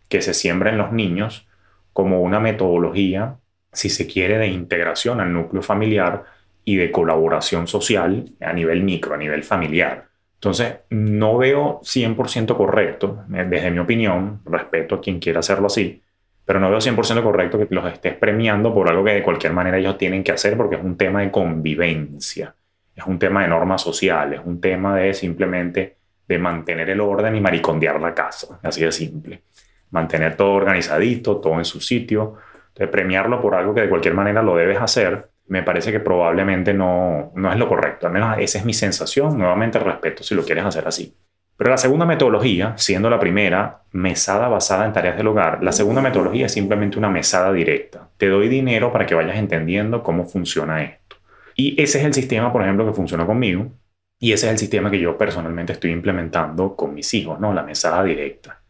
que 0.09 0.21
se 0.21 0.33
siembra 0.33 0.69
en 0.71 0.77
los 0.77 0.91
niños 0.91 1.47
como 1.93 2.21
una 2.21 2.39
metodología 2.39 3.37
si 3.73 3.89
se 3.89 4.07
quiere, 4.07 4.37
de 4.37 4.47
integración 4.47 5.21
al 5.21 5.33
núcleo 5.33 5.61
familiar 5.61 6.25
y 6.63 6.75
de 6.75 6.91
colaboración 6.91 7.67
social 7.67 8.25
a 8.39 8.53
nivel 8.53 8.83
micro, 8.83 9.15
a 9.15 9.17
nivel 9.17 9.43
familiar. 9.43 10.07
Entonces, 10.35 10.79
no 10.89 11.37
veo 11.37 11.81
100% 11.83 12.57
correcto, 12.57 13.25
eh, 13.33 13.45
desde 13.47 13.71
mi 13.71 13.79
opinión, 13.79 14.41
respeto 14.45 14.95
a 14.95 15.01
quien 15.01 15.19
quiera 15.19 15.39
hacerlo 15.39 15.67
así, 15.67 16.01
pero 16.45 16.59
no 16.59 16.69
veo 16.69 16.79
100% 16.79 17.21
correcto 17.23 17.59
que 17.59 17.67
los 17.73 17.85
estés 17.85 18.15
premiando 18.15 18.73
por 18.73 18.89
algo 18.89 19.03
que 19.03 19.13
de 19.13 19.23
cualquier 19.23 19.53
manera 19.53 19.77
ellos 19.77 19.97
tienen 19.97 20.23
que 20.23 20.31
hacer 20.31 20.57
porque 20.57 20.75
es 20.75 20.83
un 20.83 20.97
tema 20.97 21.21
de 21.21 21.31
convivencia, 21.31 22.55
es 22.95 23.05
un 23.05 23.19
tema 23.19 23.43
de 23.43 23.49
normas 23.49 23.81
sociales, 23.81 24.39
es 24.39 24.45
un 24.45 24.59
tema 24.59 24.95
de 24.97 25.13
simplemente 25.13 25.97
de 26.27 26.39
mantener 26.39 26.89
el 26.89 27.01
orden 27.01 27.35
y 27.35 27.41
maricondear 27.41 28.01
la 28.01 28.13
casa, 28.13 28.59
así 28.63 28.83
de 28.83 28.91
simple. 28.91 29.43
Mantener 29.91 30.35
todo 30.37 30.53
organizadito, 30.53 31.37
todo 31.37 31.59
en 31.59 31.65
su 31.65 31.81
sitio, 31.81 32.37
de 32.75 32.87
premiarlo 32.87 33.41
por 33.41 33.53
algo 33.53 33.73
que 33.73 33.81
de 33.81 33.89
cualquier 33.89 34.13
manera 34.13 34.41
lo 34.41 34.55
debes 34.55 34.79
hacer, 34.79 35.30
me 35.51 35.63
parece 35.63 35.91
que 35.91 35.99
probablemente 35.99 36.73
no, 36.73 37.33
no 37.35 37.51
es 37.51 37.59
lo 37.59 37.67
correcto. 37.67 38.07
Al 38.07 38.13
menos 38.13 38.37
esa 38.39 38.59
es 38.59 38.63
mi 38.63 38.73
sensación. 38.73 39.37
Nuevamente 39.37 39.79
respeto 39.79 40.23
si 40.23 40.33
lo 40.33 40.45
quieres 40.45 40.63
hacer 40.63 40.87
así. 40.87 41.13
Pero 41.57 41.71
la 41.71 41.77
segunda 41.77 42.05
metodología, 42.05 42.73
siendo 42.77 43.09
la 43.09 43.19
primera, 43.19 43.81
mesada 43.91 44.47
basada 44.47 44.85
en 44.85 44.93
tareas 44.93 45.17
del 45.17 45.27
hogar, 45.27 45.61
la 45.61 45.73
segunda 45.73 46.01
metodología 46.01 46.45
es 46.45 46.53
simplemente 46.53 46.97
una 46.97 47.09
mesada 47.09 47.51
directa. 47.51 48.07
Te 48.15 48.29
doy 48.29 48.47
dinero 48.47 48.93
para 48.93 49.05
que 49.05 49.13
vayas 49.13 49.35
entendiendo 49.35 50.01
cómo 50.03 50.23
funciona 50.23 50.83
esto. 50.83 51.17
Y 51.53 51.81
ese 51.81 51.99
es 51.99 52.05
el 52.05 52.13
sistema, 52.13 52.53
por 52.53 52.61
ejemplo, 52.61 52.85
que 52.85 52.93
funciona 52.93 53.25
conmigo. 53.25 53.73
Y 54.19 54.31
ese 54.31 54.45
es 54.45 54.53
el 54.53 54.57
sistema 54.57 54.89
que 54.89 55.01
yo 55.01 55.17
personalmente 55.17 55.73
estoy 55.73 55.91
implementando 55.91 56.77
con 56.77 56.93
mis 56.93 57.13
hijos, 57.13 57.41
¿no? 57.41 57.53
La 57.53 57.63
mesada 57.63 58.05
directa. 58.05 58.60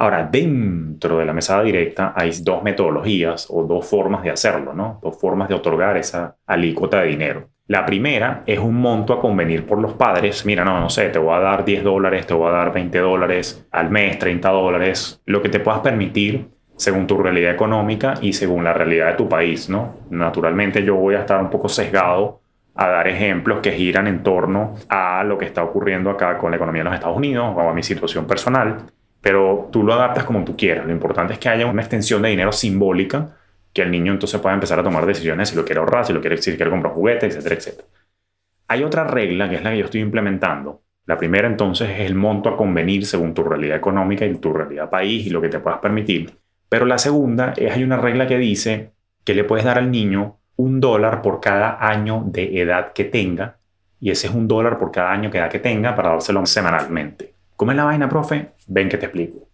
Ahora, 0.00 0.26
dentro 0.32 1.18
de 1.18 1.26
la 1.26 1.34
mesada 1.34 1.62
directa 1.62 2.14
hay 2.16 2.30
dos 2.42 2.62
metodologías 2.62 3.46
o 3.50 3.64
dos 3.64 3.86
formas 3.86 4.22
de 4.22 4.30
hacerlo, 4.30 4.72
¿no? 4.72 4.98
Dos 5.02 5.20
formas 5.20 5.50
de 5.50 5.54
otorgar 5.54 5.98
esa 5.98 6.36
alícuota 6.46 7.02
de 7.02 7.08
dinero. 7.08 7.50
La 7.66 7.84
primera 7.84 8.42
es 8.46 8.58
un 8.58 8.76
monto 8.76 9.12
a 9.12 9.20
convenir 9.20 9.66
por 9.66 9.78
los 9.78 9.92
padres. 9.92 10.46
Mira, 10.46 10.64
no, 10.64 10.80
no 10.80 10.88
sé, 10.88 11.10
te 11.10 11.18
voy 11.18 11.34
a 11.34 11.40
dar 11.40 11.66
10 11.66 11.84
dólares, 11.84 12.26
te 12.26 12.32
voy 12.32 12.48
a 12.48 12.52
dar 12.52 12.72
20 12.72 12.98
dólares 12.98 13.68
al 13.72 13.90
mes, 13.90 14.18
30 14.18 14.48
dólares, 14.48 15.20
lo 15.26 15.42
que 15.42 15.50
te 15.50 15.60
puedas 15.60 15.80
permitir 15.80 16.48
según 16.76 17.06
tu 17.06 17.18
realidad 17.18 17.52
económica 17.52 18.14
y 18.22 18.32
según 18.32 18.64
la 18.64 18.72
realidad 18.72 19.08
de 19.08 19.16
tu 19.18 19.28
país, 19.28 19.68
¿no? 19.68 19.96
Naturalmente 20.08 20.82
yo 20.82 20.94
voy 20.94 21.14
a 21.14 21.20
estar 21.20 21.42
un 21.42 21.50
poco 21.50 21.68
sesgado 21.68 22.40
a 22.74 22.88
dar 22.88 23.06
ejemplos 23.06 23.60
que 23.60 23.72
giran 23.72 24.06
en 24.06 24.22
torno 24.22 24.76
a 24.88 25.22
lo 25.24 25.36
que 25.36 25.44
está 25.44 25.62
ocurriendo 25.62 26.08
acá 26.08 26.38
con 26.38 26.52
la 26.52 26.56
economía 26.56 26.80
de 26.80 26.84
los 26.84 26.94
Estados 26.94 27.18
Unidos 27.18 27.52
o 27.54 27.60
a 27.60 27.74
mi 27.74 27.82
situación 27.82 28.26
personal 28.26 28.78
pero 29.20 29.68
tú 29.70 29.82
lo 29.82 29.92
adaptas 29.92 30.24
como 30.24 30.44
tú 30.44 30.56
quieras. 30.56 30.86
Lo 30.86 30.92
importante 30.92 31.34
es 31.34 31.38
que 31.38 31.48
haya 31.48 31.66
una 31.66 31.82
extensión 31.82 32.22
de 32.22 32.30
dinero 32.30 32.52
simbólica 32.52 33.36
que 33.72 33.82
el 33.82 33.90
niño 33.90 34.12
entonces 34.12 34.40
pueda 34.40 34.54
empezar 34.54 34.78
a 34.80 34.82
tomar 34.82 35.06
decisiones 35.06 35.50
si 35.50 35.56
lo 35.56 35.64
quiere 35.64 35.80
ahorrar, 35.80 36.04
si 36.04 36.12
lo 36.12 36.20
quiere, 36.20 36.36
si 36.38 36.56
quiere 36.56 36.70
comprar 36.70 36.92
juguetes, 36.92 37.34
etcétera, 37.34 37.54
etcétera. 37.54 37.88
Hay 38.68 38.82
otra 38.82 39.04
regla 39.04 39.48
que 39.48 39.56
es 39.56 39.62
la 39.62 39.70
que 39.70 39.78
yo 39.78 39.84
estoy 39.84 40.00
implementando. 40.00 40.82
La 41.06 41.18
primera 41.18 41.48
entonces 41.48 41.90
es 41.90 42.00
el 42.00 42.14
monto 42.14 42.48
a 42.48 42.56
convenir 42.56 43.04
según 43.04 43.34
tu 43.34 43.42
realidad 43.42 43.76
económica 43.76 44.24
y 44.24 44.34
tu 44.36 44.52
realidad 44.52 44.90
país 44.90 45.26
y 45.26 45.30
lo 45.30 45.40
que 45.40 45.48
te 45.48 45.58
puedas 45.58 45.80
permitir. 45.80 46.36
Pero 46.68 46.86
la 46.86 46.98
segunda 46.98 47.52
es 47.56 47.72
hay 47.72 47.82
una 47.82 47.96
regla 47.96 48.26
que 48.26 48.38
dice 48.38 48.92
que 49.24 49.34
le 49.34 49.44
puedes 49.44 49.64
dar 49.64 49.78
al 49.78 49.90
niño 49.90 50.38
un 50.56 50.80
dólar 50.80 51.20
por 51.22 51.40
cada 51.40 51.84
año 51.84 52.22
de 52.26 52.60
edad 52.60 52.92
que 52.92 53.04
tenga 53.04 53.56
y 53.98 54.10
ese 54.10 54.28
es 54.28 54.34
un 54.34 54.46
dólar 54.46 54.78
por 54.78 54.90
cada 54.90 55.10
año 55.10 55.30
de 55.30 55.38
edad 55.38 55.50
que 55.50 55.58
tenga 55.58 55.94
para 55.94 56.10
dárselo 56.10 56.44
semanalmente. 56.46 57.34
¿Cómo 57.60 57.72
es 57.72 57.76
la 57.76 57.84
vaina, 57.84 58.08
profe? 58.08 58.52
Ven 58.68 58.88
que 58.88 58.96
te 58.96 59.04
explico. 59.04 59.50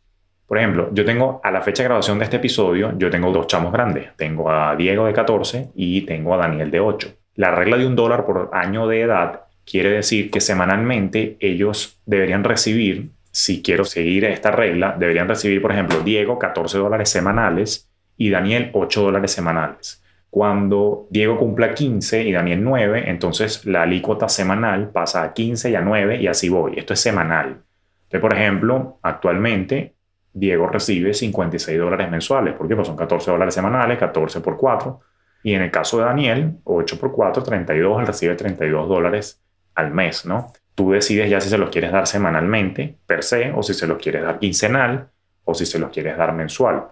Por 0.47 0.59
ejemplo, 0.59 0.91
yo 0.93 1.05
tengo 1.05 1.41
a 1.43 1.51
la 1.51 1.61
fecha 1.61 1.83
de 1.83 1.89
grabación 1.89 2.21
de 2.21 2.25
este 2.27 2.37
episodio, 2.37 2.97
yo 2.97 3.11
tengo 3.11 3.33
dos 3.33 3.49
chamos 3.49 3.73
grandes. 3.73 4.15
Tengo 4.15 4.49
a 4.49 4.77
Diego 4.77 5.07
de 5.07 5.13
14 5.13 5.73
y 5.75 6.03
tengo 6.03 6.33
a 6.33 6.37
Daniel 6.37 6.71
de 6.71 6.79
8. 6.79 7.09
La 7.35 7.51
regla 7.51 7.77
de 7.77 7.85
un 7.85 7.97
dólar 7.97 8.25
por 8.25 8.51
año 8.53 8.87
de 8.87 9.01
edad 9.01 9.41
quiere 9.65 9.91
decir 9.91 10.31
que 10.31 10.41
semanalmente 10.41 11.37
ellos 11.41 12.01
deberían 12.07 12.45
recibir, 12.45 13.11
si 13.33 13.61
quiero 13.61 13.85
seguir 13.85 14.25
esta 14.27 14.53
regla, 14.53 14.95
deberían 14.97 15.27
recibir, 15.27 15.61
por 15.61 15.73
ejemplo, 15.73 15.99
Diego 16.03 16.39
14 16.39 16.79
dólares 16.79 17.09
semanales 17.09 17.91
y 18.17 18.31
Daniel 18.31 18.71
8 18.73 19.03
dólares 19.03 19.33
semanales. 19.33 20.01
Cuando 20.31 21.09
Diego 21.11 21.39
cumpla 21.39 21.75
15 21.75 22.23
y 22.23 22.31
Daniel 22.31 22.63
9, 22.63 23.11
entonces 23.11 23.67
la 23.67 23.83
alícuota 23.83 24.29
semanal 24.29 24.91
pasa 24.91 25.25
a 25.25 25.33
15 25.33 25.71
y 25.71 25.75
a 25.75 25.81
9 25.81 26.23
y 26.23 26.29
así 26.29 26.49
voy. 26.49 26.75
Esto 26.77 26.93
es 26.93 27.01
semanal. 27.01 27.66
Entonces, 28.07 28.21
por 28.21 28.35
ejemplo, 28.35 28.99
actualmente 29.03 29.95
Diego 30.33 30.67
recibe 30.67 31.15
56 31.15 31.79
dólares 31.79 32.11
mensuales. 32.11 32.55
¿Por 32.55 32.69
qué? 32.69 32.77
Pues 32.77 32.87
son 32.87 32.97
14 32.97 33.31
dólares 33.31 33.55
semanales, 33.55 33.99
14 33.99 34.41
por 34.41 34.57
4. 34.57 35.01
Y 35.43 35.55
en 35.55 35.63
el 35.63 35.71
caso 35.71 35.99
de 35.99 36.05
Daniel, 36.05 36.59
8 36.65 37.01
por 37.01 37.13
4, 37.13 37.43
32, 37.43 38.01
él 38.01 38.07
recibe 38.07 38.35
32 38.35 38.89
dólares 38.89 39.41
al 39.75 39.93
mes, 39.93 40.27
¿no? 40.27 40.53
Tú 40.75 40.93
decides 40.93 41.31
ya 41.31 41.41
si 41.41 41.49
se 41.49 41.57
los 41.57 41.71
quieres 41.71 41.91
dar 41.91 42.07
semanalmente, 42.07 42.97
per 43.07 43.23
se, 43.23 43.51
o 43.53 43.63
si 43.63 43.73
se 43.73 43.87
los 43.87 43.99
quieres 43.99 44.23
dar 44.23 44.39
quincenal, 44.39 45.09
o 45.45 45.55
si 45.55 45.65
se 45.65 45.79
los 45.79 45.91
quieres 45.91 46.17
dar 46.17 46.35
mensual. 46.35 46.85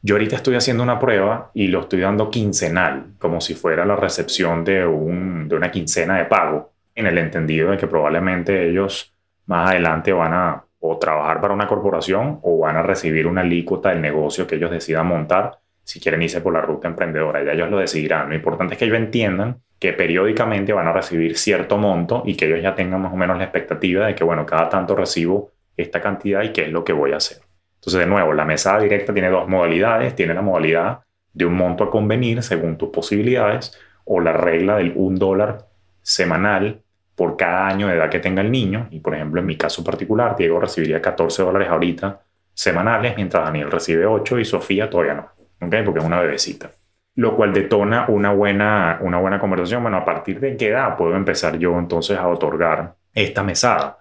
Yo 0.00 0.14
ahorita 0.14 0.36
estoy 0.36 0.54
haciendo 0.54 0.82
una 0.82 0.98
prueba 0.98 1.50
y 1.52 1.66
lo 1.66 1.80
estoy 1.80 2.00
dando 2.00 2.30
quincenal, 2.30 3.14
como 3.18 3.40
si 3.40 3.54
fuera 3.54 3.84
la 3.84 3.96
recepción 3.96 4.64
de, 4.64 4.86
un, 4.86 5.48
de 5.48 5.56
una 5.56 5.70
quincena 5.70 6.16
de 6.16 6.24
pago, 6.24 6.72
en 6.94 7.06
el 7.06 7.18
entendido 7.18 7.72
de 7.72 7.76
que 7.76 7.86
probablemente 7.86 8.70
ellos 8.70 9.12
más 9.46 9.70
adelante 9.70 10.12
van 10.12 10.34
a 10.34 10.62
o 10.78 10.98
trabajar 10.98 11.40
para 11.40 11.54
una 11.54 11.66
corporación 11.66 12.38
o 12.42 12.58
van 12.58 12.76
a 12.76 12.82
recibir 12.82 13.26
una 13.26 13.40
alícuota 13.40 13.90
del 13.90 14.00
negocio 14.00 14.46
que 14.46 14.56
ellos 14.56 14.70
decidan 14.70 15.06
montar 15.06 15.58
si 15.82 16.00
quieren 16.00 16.22
irse 16.22 16.40
por 16.40 16.52
la 16.52 16.60
ruta 16.60 16.88
emprendedora. 16.88 17.44
Ya 17.44 17.52
ellos 17.52 17.70
lo 17.70 17.78
decidirán. 17.78 18.28
Lo 18.28 18.34
importante 18.34 18.74
es 18.74 18.78
que 18.78 18.86
ellos 18.86 18.98
entiendan 18.98 19.62
que 19.78 19.92
periódicamente 19.92 20.72
van 20.72 20.88
a 20.88 20.92
recibir 20.92 21.36
cierto 21.36 21.78
monto 21.78 22.22
y 22.26 22.36
que 22.36 22.46
ellos 22.46 22.62
ya 22.62 22.74
tengan 22.74 23.02
más 23.02 23.12
o 23.12 23.16
menos 23.16 23.38
la 23.38 23.44
expectativa 23.44 24.06
de 24.06 24.14
que, 24.14 24.24
bueno, 24.24 24.44
cada 24.44 24.68
tanto 24.68 24.96
recibo 24.96 25.52
esta 25.76 26.00
cantidad 26.00 26.42
y 26.42 26.52
qué 26.52 26.62
es 26.62 26.72
lo 26.72 26.82
que 26.82 26.92
voy 26.92 27.12
a 27.12 27.18
hacer. 27.18 27.38
Entonces, 27.76 28.00
de 28.00 28.06
nuevo, 28.06 28.32
la 28.32 28.44
mesa 28.44 28.78
directa 28.80 29.12
tiene 29.12 29.28
dos 29.28 29.48
modalidades. 29.48 30.16
Tiene 30.16 30.34
la 30.34 30.42
modalidad 30.42 31.00
de 31.32 31.44
un 31.44 31.54
monto 31.54 31.84
a 31.84 31.90
convenir 31.90 32.42
según 32.42 32.76
tus 32.76 32.88
posibilidades 32.88 33.78
o 34.04 34.20
la 34.20 34.32
regla 34.32 34.76
del 34.76 34.92
un 34.96 35.16
dólar 35.16 35.68
semanal 36.02 36.82
por 37.16 37.36
cada 37.36 37.66
año 37.66 37.88
de 37.88 37.94
edad 37.94 38.10
que 38.10 38.20
tenga 38.20 38.42
el 38.42 38.52
niño. 38.52 38.86
Y 38.90 39.00
por 39.00 39.14
ejemplo, 39.14 39.40
en 39.40 39.46
mi 39.46 39.56
caso 39.56 39.82
particular, 39.82 40.36
Diego 40.36 40.60
recibiría 40.60 41.00
14 41.00 41.42
dólares 41.42 41.68
ahorita 41.68 42.20
semanales, 42.52 43.16
mientras 43.16 43.44
Daniel 43.44 43.70
recibe 43.70 44.06
8 44.06 44.38
y 44.38 44.44
Sofía 44.44 44.88
todavía 44.88 45.14
no, 45.14 45.66
¿ok? 45.66 45.74
Porque 45.84 45.98
es 46.00 46.04
una 46.04 46.20
bebecita. 46.20 46.70
Lo 47.16 47.34
cual 47.34 47.52
detona 47.52 48.06
una 48.08 48.32
buena, 48.32 48.98
una 49.00 49.18
buena 49.18 49.38
conversación. 49.38 49.82
Bueno, 49.82 49.96
a 49.96 50.04
partir 50.04 50.38
de 50.38 50.56
qué 50.56 50.68
edad 50.68 50.96
puedo 50.96 51.16
empezar 51.16 51.58
yo 51.58 51.78
entonces 51.78 52.18
a 52.18 52.28
otorgar 52.28 52.94
esta 53.14 53.42
mesada. 53.42 53.98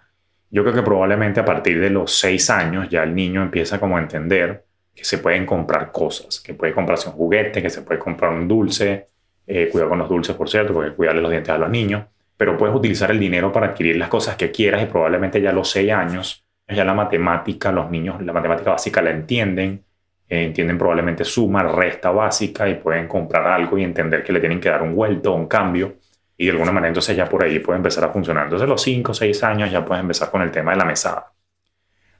Yo 0.50 0.63
creo 0.63 0.75
que 0.75 0.84
probablemente 0.84 1.39
a 1.39 1.45
partir 1.45 1.79
de 1.79 1.89
los 1.89 2.17
6 2.17 2.50
años 2.50 2.89
ya 2.89 3.03
el 3.03 3.15
niño 3.15 3.41
empieza 3.41 3.79
como 3.79 3.98
a 3.98 4.01
entender 4.01 4.65
que 4.93 5.05
se 5.05 5.17
pueden 5.17 5.45
comprar 5.45 5.91
cosas, 5.91 6.41
que 6.41 6.53
puede 6.53 6.74
comprarse 6.74 7.10
un 7.10 7.15
juguete, 7.15 7.62
que 7.62 7.69
se 7.69 7.81
puede 7.81 8.00
comprar 8.00 8.31
un 8.31 8.48
dulce, 8.48 9.07
eh, 9.48 9.69
cuidado 9.72 9.89
con 9.89 10.00
los 10.00 10.10
dulces, 10.10 10.36
por 10.36 10.50
cierto, 10.50 10.74
porque 10.74 10.91
cuidarle 10.91 11.22
los 11.22 11.31
dientes 11.31 11.53
a 11.53 11.57
los 11.57 11.69
niños 11.69 12.03
pero 12.37 12.57
puedes 12.57 12.75
utilizar 12.75 13.11
el 13.11 13.19
dinero 13.19 13.51
para 13.51 13.67
adquirir 13.67 13.97
las 13.97 14.09
cosas 14.09 14.35
que 14.35 14.51
quieras 14.51 14.83
y 14.83 14.85
probablemente 14.85 15.41
ya 15.41 15.51
a 15.51 15.53
los 15.53 15.69
seis 15.69 15.91
años, 15.91 16.45
ya 16.67 16.83
la 16.83 16.93
matemática, 16.93 17.71
los 17.71 17.89
niños, 17.89 18.21
la 18.21 18.33
matemática 18.33 18.71
básica 18.71 19.01
la 19.01 19.11
entienden, 19.11 19.83
eh, 20.27 20.45
entienden 20.45 20.77
probablemente 20.77 21.23
suma, 21.23 21.63
resta 21.63 22.11
básica 22.11 22.67
y 22.67 22.75
pueden 22.75 23.07
comprar 23.07 23.45
algo 23.47 23.77
y 23.77 23.83
entender 23.83 24.23
que 24.23 24.33
le 24.33 24.39
tienen 24.39 24.59
que 24.59 24.69
dar 24.69 24.81
un 24.81 24.95
vuelto 24.95 25.33
un 25.33 25.47
cambio 25.47 25.95
y 26.37 26.45
de 26.45 26.51
alguna 26.51 26.71
manera 26.71 26.89
entonces 26.89 27.15
ya 27.15 27.29
por 27.29 27.43
ahí 27.43 27.59
puede 27.59 27.77
empezar 27.77 28.03
a 28.03 28.09
funcionar. 28.09 28.45
Entonces 28.45 28.65
a 28.65 28.69
los 28.69 28.81
cinco 28.81 29.11
o 29.11 29.15
seis 29.15 29.43
años 29.43 29.71
ya 29.71 29.85
puedes 29.85 30.01
empezar 30.01 30.31
con 30.31 30.41
el 30.41 30.51
tema 30.51 30.71
de 30.71 30.77
la 30.77 30.85
mesada. 30.85 31.31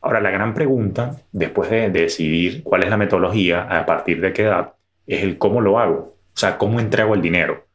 Ahora 0.02 0.22
la 0.22 0.30
gran 0.30 0.54
pregunta, 0.54 1.24
después 1.32 1.70
de, 1.70 1.90
de 1.90 2.02
decidir 2.02 2.64
cuál 2.64 2.84
es 2.84 2.90
la 2.90 2.98
metodología, 2.98 3.64
a 3.64 3.86
partir 3.86 4.22
de 4.22 4.32
qué 4.34 4.44
edad, 4.44 4.74
es 5.08 5.24
el 5.24 5.38
cómo 5.38 5.62
lo 5.62 5.80
hago. 5.80 6.16
O 6.36 6.38
sea, 6.38 6.58
cómo 6.58 6.80
entrego 6.80 7.16
el 7.16 7.22
dinero. 7.22 7.66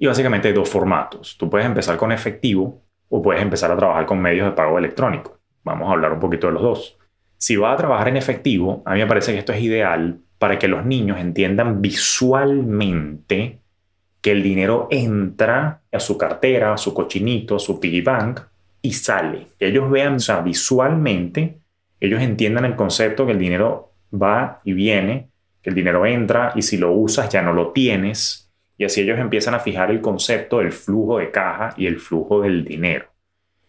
Y 0.00 0.06
básicamente 0.06 0.48
hay 0.48 0.54
dos 0.54 0.70
formatos. 0.70 1.36
Tú 1.36 1.50
puedes 1.50 1.66
empezar 1.66 1.98
con 1.98 2.10
efectivo 2.10 2.82
o 3.10 3.20
puedes 3.20 3.42
empezar 3.42 3.70
a 3.70 3.76
trabajar 3.76 4.06
con 4.06 4.18
medios 4.18 4.46
de 4.46 4.52
pago 4.52 4.78
electrónico. 4.78 5.38
Vamos 5.62 5.90
a 5.90 5.92
hablar 5.92 6.14
un 6.14 6.18
poquito 6.18 6.46
de 6.46 6.54
los 6.54 6.62
dos. 6.62 6.98
Si 7.36 7.54
vas 7.56 7.74
a 7.74 7.76
trabajar 7.76 8.08
en 8.08 8.16
efectivo, 8.16 8.82
a 8.86 8.94
mí 8.94 9.00
me 9.00 9.06
parece 9.06 9.32
que 9.32 9.38
esto 9.38 9.52
es 9.52 9.60
ideal 9.60 10.18
para 10.38 10.58
que 10.58 10.68
los 10.68 10.86
niños 10.86 11.18
entiendan 11.20 11.82
visualmente 11.82 13.58
que 14.22 14.32
el 14.32 14.42
dinero 14.42 14.88
entra 14.90 15.82
a 15.92 16.00
su 16.00 16.16
cartera, 16.16 16.72
a 16.72 16.78
su 16.78 16.94
cochinito, 16.94 17.56
a 17.56 17.58
su 17.58 17.78
piggy 17.78 18.00
bank 18.00 18.40
y 18.80 18.94
sale. 18.94 19.48
Ellos 19.58 19.90
vean, 19.90 20.14
o 20.14 20.20
sea, 20.20 20.40
visualmente, 20.40 21.58
ellos 22.00 22.22
entiendan 22.22 22.64
el 22.64 22.74
concepto 22.74 23.26
que 23.26 23.32
el 23.32 23.38
dinero 23.38 23.92
va 24.10 24.62
y 24.64 24.72
viene, 24.72 25.28
que 25.62 25.68
el 25.68 25.76
dinero 25.76 26.06
entra 26.06 26.52
y 26.54 26.62
si 26.62 26.78
lo 26.78 26.90
usas 26.92 27.28
ya 27.28 27.42
no 27.42 27.52
lo 27.52 27.72
tienes, 27.72 28.49
y 28.80 28.84
así 28.86 29.02
ellos 29.02 29.18
empiezan 29.18 29.52
a 29.52 29.58
fijar 29.60 29.90
el 29.90 30.00
concepto 30.00 30.60
del 30.60 30.72
flujo 30.72 31.18
de 31.18 31.30
caja 31.30 31.74
y 31.76 31.86
el 31.86 32.00
flujo 32.00 32.40
del 32.40 32.64
dinero. 32.64 33.04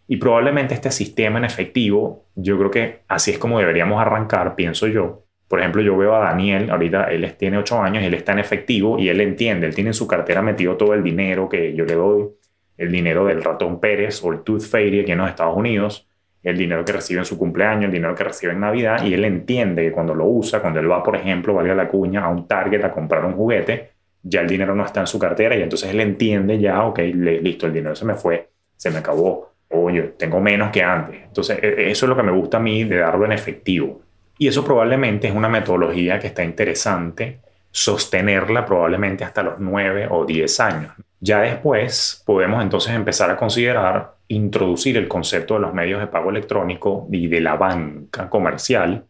Y 0.07 0.15
probablemente 0.15 0.73
este 0.73 0.89
sistema 0.89 1.37
en 1.37 1.43
efectivo, 1.43 2.27
yo 2.33 2.57
creo 2.57 2.71
que 2.71 2.99
así 3.09 3.31
es 3.31 3.37
como 3.37 3.59
deberíamos 3.59 3.99
arrancar, 3.99 4.55
pienso 4.55 4.87
yo, 4.87 5.25
Por 5.49 5.59
ejemplo, 5.59 5.81
yo 5.81 5.97
veo 5.97 6.15
a 6.15 6.19
Daniel, 6.19 6.69
ahorita 6.69 7.11
él 7.11 7.29
tiene 7.33 7.57
8 7.57 7.81
años 7.81 8.05
él 8.05 8.13
está 8.13 8.31
en 8.31 8.39
efectivo 8.39 8.97
y 8.97 9.09
él 9.09 9.19
entiende, 9.19 9.67
él 9.67 9.75
tiene 9.75 9.89
en 9.89 9.93
su 9.93 10.07
cartera 10.07 10.41
metido 10.41 10.77
todo 10.77 10.93
el 10.93 11.03
dinero 11.03 11.49
que 11.49 11.75
yo 11.75 11.83
le 11.83 11.95
doy, 11.95 12.29
el 12.77 12.89
dinero 12.89 13.25
del 13.25 13.43
ratón 13.43 13.81
Pérez 13.81 14.23
o 14.23 14.31
el 14.31 14.43
Tooth 14.43 14.61
Fairy 14.61 15.01
aquí 15.01 15.11
en 15.11 15.17
los 15.17 15.29
Estados 15.29 15.57
Unidos, 15.57 16.07
el 16.41 16.57
dinero 16.57 16.85
que 16.85 16.93
recibe 16.93 17.19
en 17.19 17.25
su 17.25 17.37
cumpleaños, 17.37 17.83
el 17.83 17.91
dinero 17.91 18.15
que 18.15 18.23
recibe 18.23 18.53
en 18.53 18.61
Navidad 18.61 19.03
y 19.03 19.13
él 19.13 19.25
entiende 19.25 19.83
que 19.83 19.91
cuando 19.91 20.15
lo 20.15 20.25
usa, 20.25 20.61
cuando 20.61 20.79
él 20.79 20.89
va, 20.89 21.03
por 21.03 21.17
ejemplo, 21.17 21.53
valga 21.53 21.75
la 21.75 21.89
cuña, 21.89 22.23
a 22.23 22.29
un 22.29 22.47
Target 22.47 22.85
a 22.85 22.93
comprar 22.93 23.25
un 23.25 23.33
juguete, 23.33 24.00
ya 24.23 24.41
el 24.41 24.47
dinero 24.47 24.75
no 24.75 24.85
está 24.85 25.01
en 25.01 25.07
su 25.07 25.17
cartera 25.19 25.55
y 25.55 25.61
entonces 25.61 25.89
él 25.89 25.99
entiende 25.99 26.59
ya, 26.59 26.83
ok, 26.83 26.99
listo, 26.99 27.65
el 27.65 27.73
dinero 27.73 27.95
se 27.95 28.05
me 28.05 28.15
fue, 28.15 28.49
se 28.75 28.91
me 28.91 28.99
acabó, 28.99 29.53
oye, 29.69 30.13
tengo 30.17 30.39
menos 30.39 30.71
que 30.71 30.83
antes. 30.83 31.23
Entonces, 31.23 31.59
e, 31.61 31.67
e, 31.67 31.91
eso 31.91 32.05
es 32.05 32.09
lo 32.09 32.15
que 32.15 32.23
me 32.23 32.31
gusta 32.31 32.57
a 32.57 32.59
mí 32.59 32.83
de 32.83 32.97
darlo 32.97 33.25
en 33.25 33.31
efectivo. 33.31 34.01
Y 34.37 34.47
eso 34.47 34.63
probablemente 34.63 35.27
es 35.27 35.35
una 35.35 35.49
metodología 35.49 36.19
que 36.19 36.27
está 36.27 36.43
interesante 36.43 37.39
sostenerla 37.71 38.65
probablemente 38.65 39.23
hasta 39.23 39.43
los 39.43 39.59
9 39.59 40.07
o 40.09 40.25
10 40.25 40.59
años. 40.59 40.93
Ya 41.19 41.41
después 41.41 42.23
podemos 42.25 42.61
entonces 42.61 42.93
empezar 42.93 43.29
a 43.29 43.37
considerar 43.37 44.15
introducir 44.27 44.97
el 44.97 45.07
concepto 45.07 45.53
de 45.53 45.59
los 45.61 45.73
medios 45.73 45.99
de 45.99 46.07
pago 46.07 46.31
electrónico 46.31 47.07
y 47.11 47.27
de 47.27 47.41
la 47.41 47.55
banca 47.55 48.29
comercial, 48.29 49.05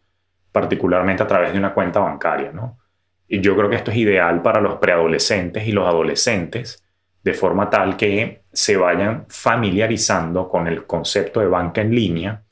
particularmente 0.52 1.22
a 1.22 1.26
través 1.26 1.52
de 1.52 1.58
una 1.58 1.72
cuenta 1.72 2.00
bancaria. 2.00 2.52
¿no? 2.52 2.78
Yo 3.40 3.56
creo 3.56 3.70
que 3.70 3.76
esto 3.76 3.90
es 3.90 3.96
ideal 3.96 4.42
para 4.42 4.60
los 4.60 4.74
preadolescentes 4.74 5.66
y 5.66 5.72
los 5.72 5.88
adolescentes, 5.88 6.84
de 7.24 7.32
forma 7.32 7.70
tal 7.70 7.96
que 7.96 8.42
se 8.52 8.76
vayan 8.76 9.24
familiarizando 9.28 10.48
con 10.48 10.66
el 10.66 10.84
concepto 10.84 11.40
de 11.40 11.46
banca 11.46 11.80
en 11.80 11.94
línea, 11.94 12.42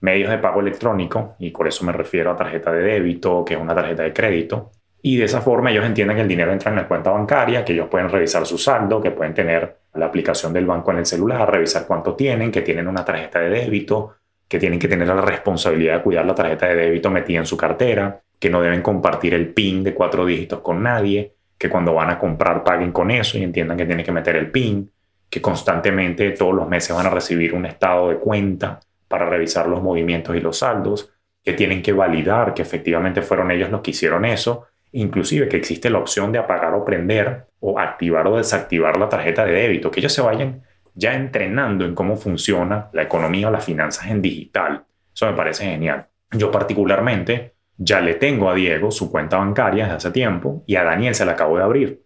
medios 0.00 0.30
de 0.30 0.38
pago 0.38 0.60
electrónico, 0.60 1.34
y 1.40 1.50
por 1.50 1.66
eso 1.66 1.84
me 1.84 1.92
refiero 1.92 2.30
a 2.30 2.36
tarjeta 2.36 2.70
de 2.70 2.82
débito, 2.82 3.44
que 3.44 3.54
es 3.54 3.60
una 3.60 3.74
tarjeta 3.74 4.04
de 4.04 4.12
crédito, 4.12 4.70
y 5.02 5.16
de 5.16 5.24
esa 5.24 5.40
forma 5.40 5.72
ellos 5.72 5.84
entienden 5.84 6.16
que 6.16 6.22
el 6.22 6.28
dinero 6.28 6.52
entra 6.52 6.70
en 6.70 6.76
la 6.76 6.86
cuenta 6.86 7.10
bancaria, 7.10 7.64
que 7.64 7.72
ellos 7.72 7.88
pueden 7.88 8.08
revisar 8.08 8.46
su 8.46 8.58
saldo, 8.58 9.00
que 9.00 9.10
pueden 9.10 9.34
tener 9.34 9.76
la 9.94 10.06
aplicación 10.06 10.52
del 10.52 10.66
banco 10.66 10.92
en 10.92 10.98
el 10.98 11.06
celular, 11.06 11.50
revisar 11.50 11.84
cuánto 11.86 12.14
tienen, 12.14 12.52
que 12.52 12.62
tienen 12.62 12.86
una 12.86 13.04
tarjeta 13.04 13.40
de 13.40 13.50
débito, 13.50 14.14
que 14.46 14.58
tienen 14.58 14.78
que 14.78 14.88
tener 14.88 15.08
la 15.08 15.20
responsabilidad 15.20 15.96
de 15.96 16.02
cuidar 16.02 16.26
la 16.26 16.34
tarjeta 16.34 16.66
de 16.66 16.76
débito 16.76 17.10
metida 17.10 17.40
en 17.40 17.46
su 17.46 17.56
cartera, 17.56 18.20
que 18.38 18.50
no 18.50 18.60
deben 18.60 18.82
compartir 18.82 19.34
el 19.34 19.52
PIN 19.52 19.82
de 19.82 19.94
cuatro 19.94 20.24
dígitos 20.24 20.60
con 20.60 20.82
nadie, 20.82 21.34
que 21.56 21.68
cuando 21.68 21.94
van 21.94 22.10
a 22.10 22.18
comprar 22.18 22.62
paguen 22.62 22.92
con 22.92 23.10
eso 23.10 23.36
y 23.36 23.42
entiendan 23.42 23.76
que 23.76 23.86
tienen 23.86 24.04
que 24.04 24.12
meter 24.12 24.36
el 24.36 24.50
PIN, 24.50 24.90
que 25.28 25.42
constantemente 25.42 26.30
todos 26.30 26.54
los 26.54 26.68
meses 26.68 26.94
van 26.94 27.06
a 27.06 27.10
recibir 27.10 27.52
un 27.52 27.66
estado 27.66 28.08
de 28.08 28.16
cuenta 28.16 28.80
para 29.08 29.26
revisar 29.26 29.68
los 29.68 29.82
movimientos 29.82 30.36
y 30.36 30.40
los 30.40 30.58
saldos, 30.58 31.12
que 31.44 31.52
tienen 31.52 31.82
que 31.82 31.92
validar 31.92 32.54
que 32.54 32.62
efectivamente 32.62 33.22
fueron 33.22 33.50
ellos 33.50 33.70
los 33.70 33.80
que 33.80 33.90
hicieron 33.90 34.24
eso, 34.24 34.66
inclusive 34.92 35.48
que 35.48 35.56
existe 35.56 35.90
la 35.90 35.98
opción 35.98 36.32
de 36.32 36.38
apagar 36.38 36.74
o 36.74 36.84
prender 36.84 37.46
o 37.60 37.78
activar 37.78 38.26
o 38.26 38.36
desactivar 38.36 38.96
la 38.96 39.08
tarjeta 39.08 39.44
de 39.44 39.52
débito, 39.52 39.90
que 39.90 40.00
ellos 40.00 40.12
se 40.12 40.22
vayan 40.22 40.62
ya 40.94 41.14
entrenando 41.14 41.84
en 41.84 41.94
cómo 41.94 42.16
funciona 42.16 42.88
la 42.92 43.02
economía 43.02 43.48
o 43.48 43.50
las 43.50 43.64
finanzas 43.64 44.10
en 44.10 44.20
digital. 44.20 44.84
Eso 45.14 45.26
me 45.26 45.36
parece 45.36 45.64
genial. 45.64 46.06
Yo 46.32 46.50
particularmente 46.50 47.54
ya 47.78 48.00
le 48.00 48.14
tengo 48.14 48.50
a 48.50 48.54
Diego 48.54 48.90
su 48.90 49.10
cuenta 49.10 49.38
bancaria 49.38 49.84
desde 49.84 49.96
hace 49.96 50.10
tiempo 50.10 50.64
y 50.66 50.76
a 50.76 50.84
Daniel 50.84 51.14
se 51.14 51.24
la 51.24 51.32
acabo 51.32 51.56
de 51.56 51.62
abrir. 51.62 52.02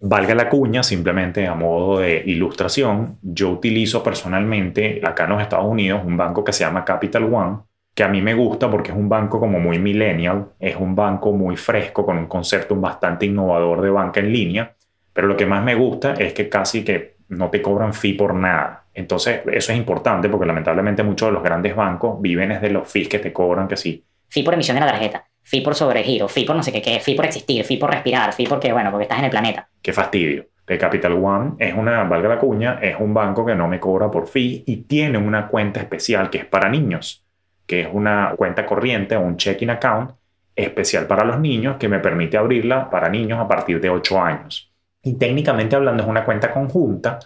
Valga 0.00 0.34
la 0.34 0.48
cuña, 0.48 0.82
simplemente 0.82 1.46
a 1.46 1.54
modo 1.54 2.00
de 2.00 2.24
ilustración, 2.26 3.18
yo 3.22 3.50
utilizo 3.50 4.02
personalmente 4.02 5.00
acá 5.04 5.24
en 5.24 5.30
los 5.30 5.42
Estados 5.42 5.66
Unidos 5.66 6.02
un 6.04 6.16
banco 6.16 6.42
que 6.42 6.52
se 6.52 6.64
llama 6.64 6.84
Capital 6.84 7.32
One, 7.32 7.58
que 7.94 8.02
a 8.02 8.08
mí 8.08 8.20
me 8.20 8.34
gusta 8.34 8.68
porque 8.68 8.90
es 8.90 8.96
un 8.96 9.08
banco 9.08 9.38
como 9.38 9.60
muy 9.60 9.78
millennial, 9.78 10.48
es 10.58 10.74
un 10.74 10.96
banco 10.96 11.32
muy 11.32 11.56
fresco 11.56 12.04
con 12.04 12.18
un 12.18 12.26
concepto 12.26 12.74
bastante 12.74 13.26
innovador 13.26 13.80
de 13.80 13.90
banca 13.90 14.18
en 14.18 14.32
línea, 14.32 14.74
pero 15.12 15.28
lo 15.28 15.36
que 15.36 15.46
más 15.46 15.62
me 15.62 15.76
gusta 15.76 16.14
es 16.14 16.32
que 16.32 16.48
casi 16.48 16.82
que 16.82 17.18
no 17.28 17.48
te 17.48 17.62
cobran 17.62 17.94
fee 17.94 18.14
por 18.14 18.34
nada. 18.34 18.86
Entonces, 18.92 19.40
eso 19.52 19.72
es 19.72 19.78
importante 19.78 20.28
porque 20.28 20.46
lamentablemente 20.46 21.04
muchos 21.04 21.28
de 21.28 21.32
los 21.32 21.42
grandes 21.44 21.76
bancos 21.76 22.20
viven 22.20 22.48
desde 22.48 22.70
los 22.70 22.90
fees 22.90 23.08
que 23.08 23.20
te 23.20 23.32
cobran, 23.32 23.68
que 23.68 23.76
sí. 23.76 24.04
Fee 24.32 24.44
por 24.44 24.54
emisión 24.54 24.76
de 24.76 24.80
la 24.80 24.92
tarjeta, 24.92 25.26
fee 25.42 25.60
por 25.60 25.74
sobregiro, 25.74 26.26
fee 26.26 26.46
por 26.46 26.56
no 26.56 26.62
sé 26.62 26.72
qué, 26.72 26.80
qué, 26.80 27.00
fee 27.00 27.14
por 27.14 27.26
existir, 27.26 27.62
fee 27.66 27.76
por 27.76 27.90
respirar, 27.90 28.32
fee 28.32 28.46
porque, 28.46 28.72
bueno, 28.72 28.90
porque 28.90 29.02
estás 29.02 29.18
en 29.18 29.26
el 29.26 29.30
planeta. 29.30 29.68
Qué 29.82 29.92
fastidio. 29.92 30.46
Que 30.66 30.78
Capital 30.78 31.12
One 31.22 31.56
es 31.58 31.74
una, 31.74 32.04
valga 32.04 32.30
la 32.30 32.38
cuña, 32.38 32.78
es 32.80 32.96
un 32.98 33.12
banco 33.12 33.44
que 33.44 33.54
no 33.54 33.68
me 33.68 33.78
cobra 33.78 34.10
por 34.10 34.26
fee 34.26 34.64
y 34.66 34.84
tiene 34.84 35.18
una 35.18 35.48
cuenta 35.48 35.80
especial 35.80 36.30
que 36.30 36.38
es 36.38 36.44
para 36.46 36.70
niños, 36.70 37.26
que 37.66 37.82
es 37.82 37.88
una 37.92 38.32
cuenta 38.34 38.64
corriente 38.64 39.16
o 39.16 39.20
un 39.20 39.36
checking 39.36 39.68
account 39.68 40.12
especial 40.56 41.06
para 41.06 41.24
los 41.24 41.38
niños 41.38 41.76
que 41.76 41.90
me 41.90 41.98
permite 41.98 42.38
abrirla 42.38 42.88
para 42.88 43.10
niños 43.10 43.38
a 43.38 43.46
partir 43.46 43.82
de 43.82 43.90
8 43.90 44.18
años. 44.18 44.72
Y 45.02 45.18
técnicamente 45.18 45.76
hablando 45.76 46.04
es 46.04 46.08
una 46.08 46.24
cuenta 46.24 46.50
conjunta 46.50 47.18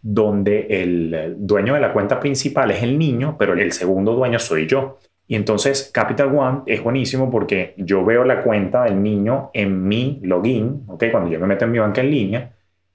donde 0.00 0.66
el 0.70 1.34
dueño 1.36 1.74
de 1.74 1.80
la 1.80 1.92
cuenta 1.92 2.18
principal 2.18 2.70
es 2.70 2.82
el 2.82 2.98
niño, 2.98 3.36
pero 3.38 3.52
el 3.52 3.72
segundo 3.72 4.14
dueño 4.14 4.38
soy 4.38 4.66
yo. 4.66 4.98
Y 5.28 5.34
entonces 5.34 5.90
Capital 5.92 6.36
One 6.36 6.60
es 6.66 6.82
buenísimo 6.82 7.30
porque 7.30 7.74
yo 7.78 8.04
veo 8.04 8.24
la 8.24 8.42
cuenta 8.42 8.84
del 8.84 9.02
niño 9.02 9.50
en 9.52 9.86
mi 9.86 10.20
login, 10.22 10.84
¿okay? 10.86 11.10
cuando 11.10 11.30
yo 11.30 11.40
me 11.40 11.46
meto 11.46 11.64
en 11.64 11.72
mi 11.72 11.78
banca 11.78 12.00
en 12.00 12.10
línea, 12.10 12.52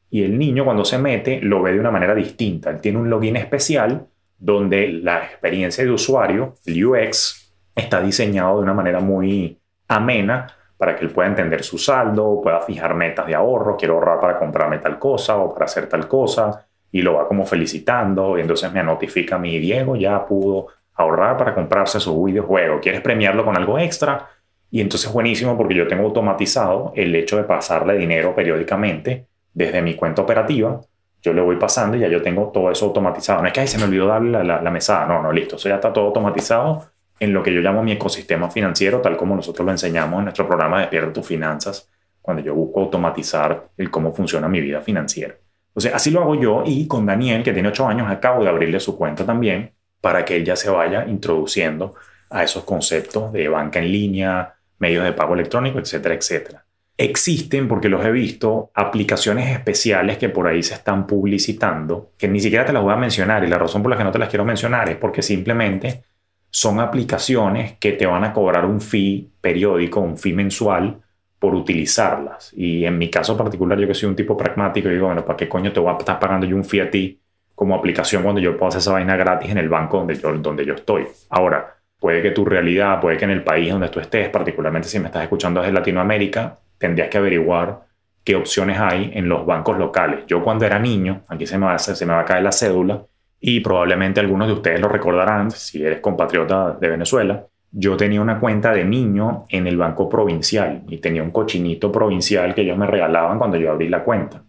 y 0.10 0.24
el 0.24 0.38
niño 0.38 0.66
cuando 0.66 0.86
se 0.86 0.98
mete 0.98 1.40
lo 1.42 1.62
ve 1.62 1.74
de 1.74 1.80
una 1.80 1.92
manera 1.92 2.14
distinta. 2.14 2.70
Él 2.70 2.82
tiene 2.82 3.00
un 3.00 3.10
login 3.10 3.36
especial 3.38 4.08
donde 4.38 4.88
la 4.90 5.24
experiencia 5.24 5.84
de 5.84 5.92
usuario, 5.92 6.56
el 6.66 6.86
UX, 6.86 7.54
está 7.76 8.02
diseñado 8.02 8.58
de 8.58 8.64
una 8.64 8.74
manera 8.74 9.00
muy 9.00 9.58
amena 9.88 10.48
para 10.78 10.96
que 10.96 11.06
él 11.06 11.12
pueda 11.12 11.30
entender 11.30 11.64
su 11.64 11.78
saldo, 11.78 12.42
pueda 12.42 12.60
fijar 12.62 12.96
metas 12.96 13.28
de 13.28 13.36
ahorro, 13.36 13.78
quiero 13.78 13.96
ahorrar 13.96 14.20
para 14.20 14.40
comprarme 14.40 14.80
tal 14.80 14.98
cosa 14.98 15.38
o 15.38 15.54
para 15.54 15.66
hacer 15.66 15.88
tal 15.88 16.08
cosa, 16.08 16.66
y 16.92 17.02
lo 17.02 17.14
va 17.14 17.28
como 17.28 17.46
felicitando, 17.46 18.38
y 18.38 18.42
entonces 18.42 18.72
me 18.74 18.84
notifica 18.84 19.38
mi 19.38 19.60
Diego 19.60 19.96
ya 19.96 20.26
pudo 20.26 20.68
ahorrar 21.02 21.38
para 21.38 21.54
comprarse 21.54 22.00
su 22.00 22.24
videojuego, 22.24 22.80
¿quieres 22.80 23.02
premiarlo 23.02 23.44
con 23.46 23.58
algo 23.58 23.78
extra? 23.78 24.30
Y 24.70 24.80
entonces 24.80 25.08
es 25.10 25.14
buenísimo 25.14 25.58
porque 25.58 25.76
yo 25.76 25.88
tengo 25.88 26.04
automatizado 26.04 26.94
el 26.96 27.14
hecho 27.14 27.36
de 27.36 27.44
pasarle 27.44 27.98
dinero 27.98 28.34
periódicamente 28.34 29.28
desde 29.54 29.82
mi 29.82 29.96
cuenta 29.96 30.22
operativa. 30.22 30.80
Yo 31.22 31.34
le 31.34 31.42
voy 31.42 31.58
pasando 31.58 31.98
y 31.98 32.00
ya 32.00 32.08
yo 32.08 32.22
tengo 32.22 32.52
todo 32.54 32.72
eso 32.72 32.86
automatizado. 32.86 33.42
No 33.42 33.48
es 33.48 33.54
que 33.54 33.68
se 33.68 33.78
me 33.78 33.84
olvidó 33.84 34.08
darle 34.08 34.44
la, 34.44 34.62
la, 34.62 34.72
mesada. 34.72 35.06
No, 35.06 35.22
no, 35.22 35.32
listo. 35.32 35.58
Eso 35.58 35.68
ya 35.68 35.76
está 35.76 35.92
todo 35.92 36.06
automatizado 36.06 36.86
en 37.20 37.34
lo 37.34 37.44
que 37.44 37.54
yo 37.54 37.62
llamo 37.62 37.84
mi 37.84 37.92
ecosistema 37.92 38.50
financiero, 38.50 39.02
tal 39.02 39.18
como 39.18 39.36
nosotros 39.36 39.66
lo 39.66 39.72
enseñamos 39.72 40.20
en 40.20 40.24
nuestro 40.26 40.48
programa 40.48 40.80
Despierta 40.80 41.14
tus 41.14 41.28
finanzas, 41.28 41.90
cuando 42.22 42.42
yo 42.42 42.56
busco 42.56 42.80
automatizar 42.80 43.68
el 43.78 43.92
cómo 43.92 44.14
funciona 44.14 44.48
mi 44.48 44.62
vida 44.62 44.82
financiera. 44.82 45.36
Entonces, 45.68 45.94
así 45.94 46.12
lo 46.12 46.22
hago 46.22 46.36
yo 46.36 46.64
y 46.66 46.88
con 46.88 47.06
Daniel, 47.06 47.44
que 47.44 47.54
tiene 47.54 47.70
8 47.70 47.88
años, 47.88 48.10
acabo 48.10 48.44
de 48.44 48.50
abrirle 48.50 48.80
su 48.80 48.98
cuenta 48.98 49.26
también 49.26 49.72
para 50.02 50.26
que 50.26 50.36
él 50.36 50.44
ya 50.44 50.56
se 50.56 50.70
vaya 50.70 51.06
introduciendo 51.08 51.96
a 52.30 52.44
esos 52.44 52.64
conceptos 52.64 53.32
de 53.32 53.48
banca 53.48 53.80
en 53.80 53.92
línea, 53.92 54.56
medios 54.80 55.04
de 55.04 55.14
pago 55.14 55.36
electrónico, 55.36 55.80
etcétera, 55.80 56.16
etcétera. 56.16 56.66
Existen, 56.98 57.68
porque 57.68 57.90
los 57.90 58.04
he 58.06 58.12
visto, 58.12 58.72
aplicaciones 58.74 59.50
especiales 59.52 60.18
que 60.18 60.30
por 60.30 60.48
ahí 60.48 60.62
se 60.62 60.74
están 60.74 61.08
publicitando, 61.08 62.12
que 62.18 62.28
ni 62.28 62.40
siquiera 62.40 62.66
te 62.66 62.74
las 62.74 62.84
voy 62.84 62.94
a 62.94 62.98
mencionar 62.98 63.44
y 63.44 63.48
la 63.48 63.58
razón 63.58 63.82
por 63.82 63.92
la 63.92 63.98
que 63.98 64.04
no 64.04 64.12
te 64.12 64.20
las 64.20 64.30
quiero 64.30 64.46
mencionar 64.46 64.90
es 64.90 64.98
porque 64.98 65.22
simplemente 65.22 66.04
son 66.50 66.80
aplicaciones 66.80 67.78
que 67.80 67.94
te 67.94 68.06
van 68.06 68.24
a 68.24 68.34
cobrar 68.34 68.66
un 68.66 68.82
fee 68.82 69.32
periódico, 69.40 70.02
un 70.02 70.18
fee 70.18 70.34
mensual 70.34 71.02
por 71.40 71.56
utilizarlas. 71.56 72.54
Y 72.56 72.86
en 72.86 72.98
mi 72.98 73.10
caso 73.10 73.36
particular, 73.36 73.80
yo 73.80 73.88
que 73.88 73.96
soy 73.96 74.10
un 74.10 74.16
tipo 74.16 74.38
pragmático, 74.38 74.90
digo, 74.90 75.08
bueno, 75.08 75.26
¿para 75.26 75.38
qué 75.38 75.50
coño 75.50 75.72
te 75.72 75.80
voy 75.80 75.94
a 75.94 75.98
estar 75.98 76.20
pagando 76.20 76.46
yo 76.46 76.56
un 76.56 76.66
fee 76.66 76.82
a 76.82 76.92
ti 76.92 77.21
como 77.62 77.76
aplicación 77.76 78.24
cuando 78.24 78.42
yo 78.42 78.58
puedo 78.58 78.70
hacer 78.70 78.80
esa 78.80 78.94
vaina 78.94 79.16
gratis 79.16 79.52
en 79.52 79.60
el 79.60 79.70
banco 79.70 80.00
donde 80.00 80.16
yo, 80.16 80.34
donde 80.34 80.66
yo 80.66 80.74
estoy. 80.74 81.06
Ahora, 81.30 81.76
puede 82.00 82.20
que 82.20 82.32
tu 82.32 82.44
realidad, 82.44 83.00
puede 83.00 83.18
que 83.18 83.26
en 83.26 83.30
el 83.30 83.44
país 83.44 83.72
donde 83.72 83.90
tú 83.90 84.00
estés, 84.00 84.30
particularmente 84.30 84.88
si 84.88 84.98
me 84.98 85.06
estás 85.06 85.22
escuchando 85.22 85.62
desde 85.62 85.72
Latinoamérica, 85.72 86.58
tendrías 86.80 87.10
que 87.10 87.20
averiguar 87.20 87.82
qué 88.24 88.36
opciones 88.36 88.80
hay 88.80 89.12
en 89.14 89.30
los 89.30 89.46
bancos 89.46 89.78
locales. 89.78 90.26
Yo 90.26 90.44
cuando 90.44 90.66
era 90.66 90.80
niño, 90.80 91.22
aquí 91.28 91.46
se 91.46 91.60
me 91.60 91.68
va 91.68 91.76
a, 91.76 91.78
se 91.78 92.04
me 92.04 92.14
va 92.14 92.22
a 92.22 92.26
caer 92.26 92.42
la 92.42 92.52
cédula, 92.52 93.04
y 93.40 93.60
probablemente 93.60 94.20
algunos 94.20 94.48
de 94.48 94.54
ustedes 94.54 94.82
lo 94.82 94.88
recordarán, 94.88 95.52
si 95.52 95.86
eres 95.86 96.00
compatriota 96.00 96.76
de 96.82 96.90
Venezuela, 96.90 97.46
yo 97.70 97.96
tenía 97.96 98.22
una 98.22 98.40
cuenta 98.40 98.74
de 98.74 98.86
niño 98.86 99.46
en 99.50 99.68
el 99.68 99.78
banco 99.78 100.10
provincial 100.10 100.82
y 100.88 100.98
tenía 100.98 101.22
un 101.22 101.30
cochinito 101.30 101.92
provincial 101.92 102.56
que 102.56 102.62
ellos 102.62 102.80
me 102.80 102.88
regalaban 102.88 103.38
cuando 103.38 103.58
yo 103.58 103.70
abrí 103.70 103.88
la 103.88 104.04
cuenta. 104.04 104.42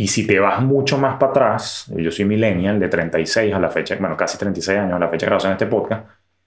Y 0.00 0.06
si 0.06 0.28
te 0.28 0.38
vas 0.38 0.62
mucho 0.62 0.96
más 0.96 1.16
para 1.16 1.32
atrás, 1.32 1.92
yo 1.92 2.12
soy 2.12 2.24
millennial 2.24 2.78
de 2.78 2.86
36 2.86 3.52
a 3.52 3.58
la 3.58 3.68
fecha, 3.68 3.96
bueno, 3.98 4.16
casi 4.16 4.38
36 4.38 4.78
años 4.78 4.94
a 4.94 4.98
la 5.00 5.08
fecha 5.08 5.26
de 5.26 5.30
grabación 5.30 5.50
de 5.50 5.54
este 5.54 5.66
podcast, 5.66 6.06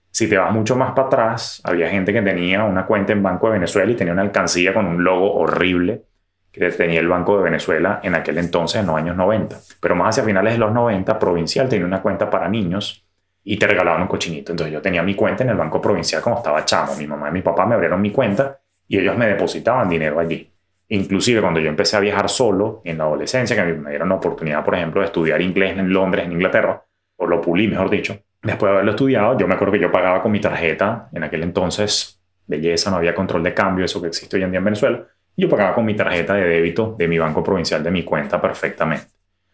si 0.10 0.30
te 0.30 0.38
vas 0.38 0.54
mucho 0.54 0.78
más 0.78 0.94
para 0.94 1.08
atrás, 1.08 1.62
había 1.66 1.90
gente 1.90 2.14
que 2.14 2.22
tenía 2.22 2.64
una 2.64 2.86
cuenta 2.86 3.12
en 3.12 3.22
Banco 3.22 3.48
de 3.48 3.54
Venezuela 3.56 3.92
y 3.92 3.96
tenía 3.96 4.14
una 4.14 4.22
alcancía 4.22 4.74
con 4.74 4.86
un 4.86 5.04
logo 5.04 5.34
horrible 5.34 6.04
que 6.50 6.70
tenía 6.70 7.02
el 7.02 7.10
Banco 7.10 7.36
de 7.36 7.44
Venezuela 7.44 8.00
en 8.02 8.16
aquel 8.16 8.38
entonces, 8.38 8.80
en 8.80 8.88
los 8.88 8.96
años 8.96 9.18
90. 9.18 9.58
Pero 9.82 9.98
más 9.98 10.16
hacia 10.16 10.24
finales 10.24 10.54
de 10.54 10.60
los 10.60 10.72
90, 10.72 11.20
Provincial 11.20 11.68
tenía 11.68 11.86
una 11.86 12.02
cuenta 12.02 12.30
para 12.30 12.48
niños 12.48 13.06
y 13.44 13.58
te 13.58 13.68
regalaban 13.68 14.04
un 14.04 14.08
cochinito. 14.08 14.54
Entonces 14.54 14.72
yo 14.72 14.82
tenía 14.82 15.04
mi 15.04 15.14
cuenta 15.14 15.44
en 15.44 15.50
el 15.50 15.58
Banco 15.58 15.82
Provincial 15.82 16.22
como 16.22 16.38
estaba 16.38 16.64
chamo. 16.64 16.96
Mi 16.96 17.06
mamá 17.06 17.28
y 17.28 17.34
mi 17.34 17.42
papá 17.42 17.66
me 17.66 17.76
abrieron 17.76 18.02
mi 18.02 18.12
cuenta 18.12 18.62
y 18.88 18.98
ellos 18.98 19.18
me 19.18 19.28
depositaban 19.28 19.90
dinero 19.90 20.22
allí. 20.22 20.51
Inclusive 20.94 21.40
cuando 21.40 21.62
yo 21.62 21.70
empecé 21.70 21.96
a 21.96 22.02
viajar 22.02 22.28
solo 22.28 22.82
en 22.84 22.98
la 22.98 23.06
adolescencia, 23.06 23.56
que 23.56 23.74
me 23.74 23.92
dieron 23.92 24.10
la 24.10 24.16
oportunidad, 24.16 24.66
por 24.66 24.76
ejemplo, 24.76 25.00
de 25.00 25.06
estudiar 25.06 25.42
inglés 25.42 25.78
en 25.78 25.92
Londres, 25.92 26.26
en 26.26 26.34
Inglaterra, 26.34 26.84
o 27.16 27.26
lo 27.26 27.40
pulí, 27.40 27.66
mejor 27.70 27.90
dicho, 27.90 28.18
después 28.44 28.70
de 28.70 28.74
haberlo 28.74 28.92
estudiado, 28.92 29.38
yo 29.38 29.48
me 29.48 29.54
acuerdo 29.54 29.72
que 29.72 29.80
yo 29.80 29.90
pagaba 29.90 30.22
con 30.22 30.34
mi 30.34 30.42
tarjeta, 30.42 31.08
en 31.14 31.24
aquel 31.24 31.44
entonces, 31.44 32.20
belleza, 32.46 32.92
no 32.92 32.98
había 32.98 33.16
control 33.16 33.42
de 33.42 33.54
cambio, 33.54 33.86
eso 33.86 34.02
que 34.02 34.10
existe 34.10 34.36
hoy 34.36 34.44
en 34.44 34.52
día 34.52 34.58
en 34.58 34.66
Venezuela, 34.66 35.02
yo 35.38 35.48
pagaba 35.48 35.74
con 35.74 35.86
mi 35.86 35.96
tarjeta 35.96 36.34
de 36.34 36.44
débito 36.44 36.94
de 37.00 37.08
mi 37.08 37.18
banco 37.18 37.42
provincial, 37.42 37.82
de 37.82 37.90
mi 37.90 38.04
cuenta 38.04 38.42
perfectamente. 38.42 39.06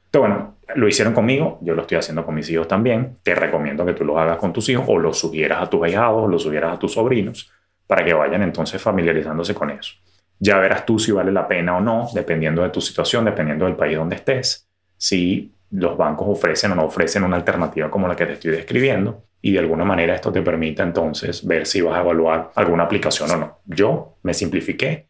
Entonces, 0.06 0.32
bueno, 0.32 0.58
lo 0.74 0.88
hicieron 0.88 1.14
conmigo, 1.14 1.60
yo 1.62 1.76
lo 1.76 1.84
estoy 1.84 2.00
haciendo 2.00 2.26
con 2.26 2.34
mis 2.34 2.50
hijos 2.50 2.68
también, 2.68 3.18
te 3.22 3.36
recomiendo 3.36 3.86
que 3.86 3.94
tú 3.94 4.04
lo 4.04 4.18
hagas 4.18 4.38
con 4.38 4.52
tus 4.52 4.68
hijos 4.70 4.86
o 4.88 4.98
lo 4.98 5.14
sugieras 5.14 5.62
a 5.62 5.70
tus 5.70 5.84
ahijados 5.84 6.24
o 6.24 6.28
lo 6.28 6.40
sugieras 6.40 6.74
a 6.74 6.80
tus 6.80 6.94
sobrinos 6.94 7.54
para 7.86 8.04
que 8.04 8.12
vayan 8.16 8.42
entonces 8.42 8.82
familiarizándose 8.82 9.54
con 9.54 9.70
eso. 9.70 9.94
Ya 10.40 10.58
verás 10.58 10.86
tú 10.86 11.00
si 11.00 11.12
vale 11.12 11.32
la 11.32 11.48
pena 11.48 11.78
o 11.78 11.82
no, 11.82 12.08
dependiendo 12.14 12.62
de 12.62 12.70
tu 12.70 12.82
situación, 12.82 13.26
dependiendo 13.26 13.66
del 13.66 13.76
país 13.76 13.98
donde 13.98 14.16
estés, 14.16 14.68
si 14.98 15.54
los 15.72 15.98
bancos 15.98 16.28
ofrecen 16.30 16.72
o 16.72 16.76
no 16.76 16.86
ofrecen 16.86 17.24
una 17.24 17.36
alternativa 17.36 17.90
como 17.90 18.08
la 18.08 18.16
que 18.16 18.26
te 18.26 18.34
estoy 18.34 18.52
describiendo 18.52 19.24
y 19.42 19.52
de 19.52 19.60
alguna 19.60 19.84
manera 19.84 20.16
esto 20.16 20.32
te 20.32 20.42
permite 20.42 20.82
entonces 20.82 21.46
ver 21.46 21.66
si 21.66 21.82
vas 21.82 21.98
a 21.98 22.02
evaluar 22.02 22.52
alguna 22.56 22.84
aplicación 22.84 23.32
o 23.32 23.38
no. 23.38 23.60
Yo 23.66 24.18
me 24.24 24.34
simplifiqué 24.34 25.08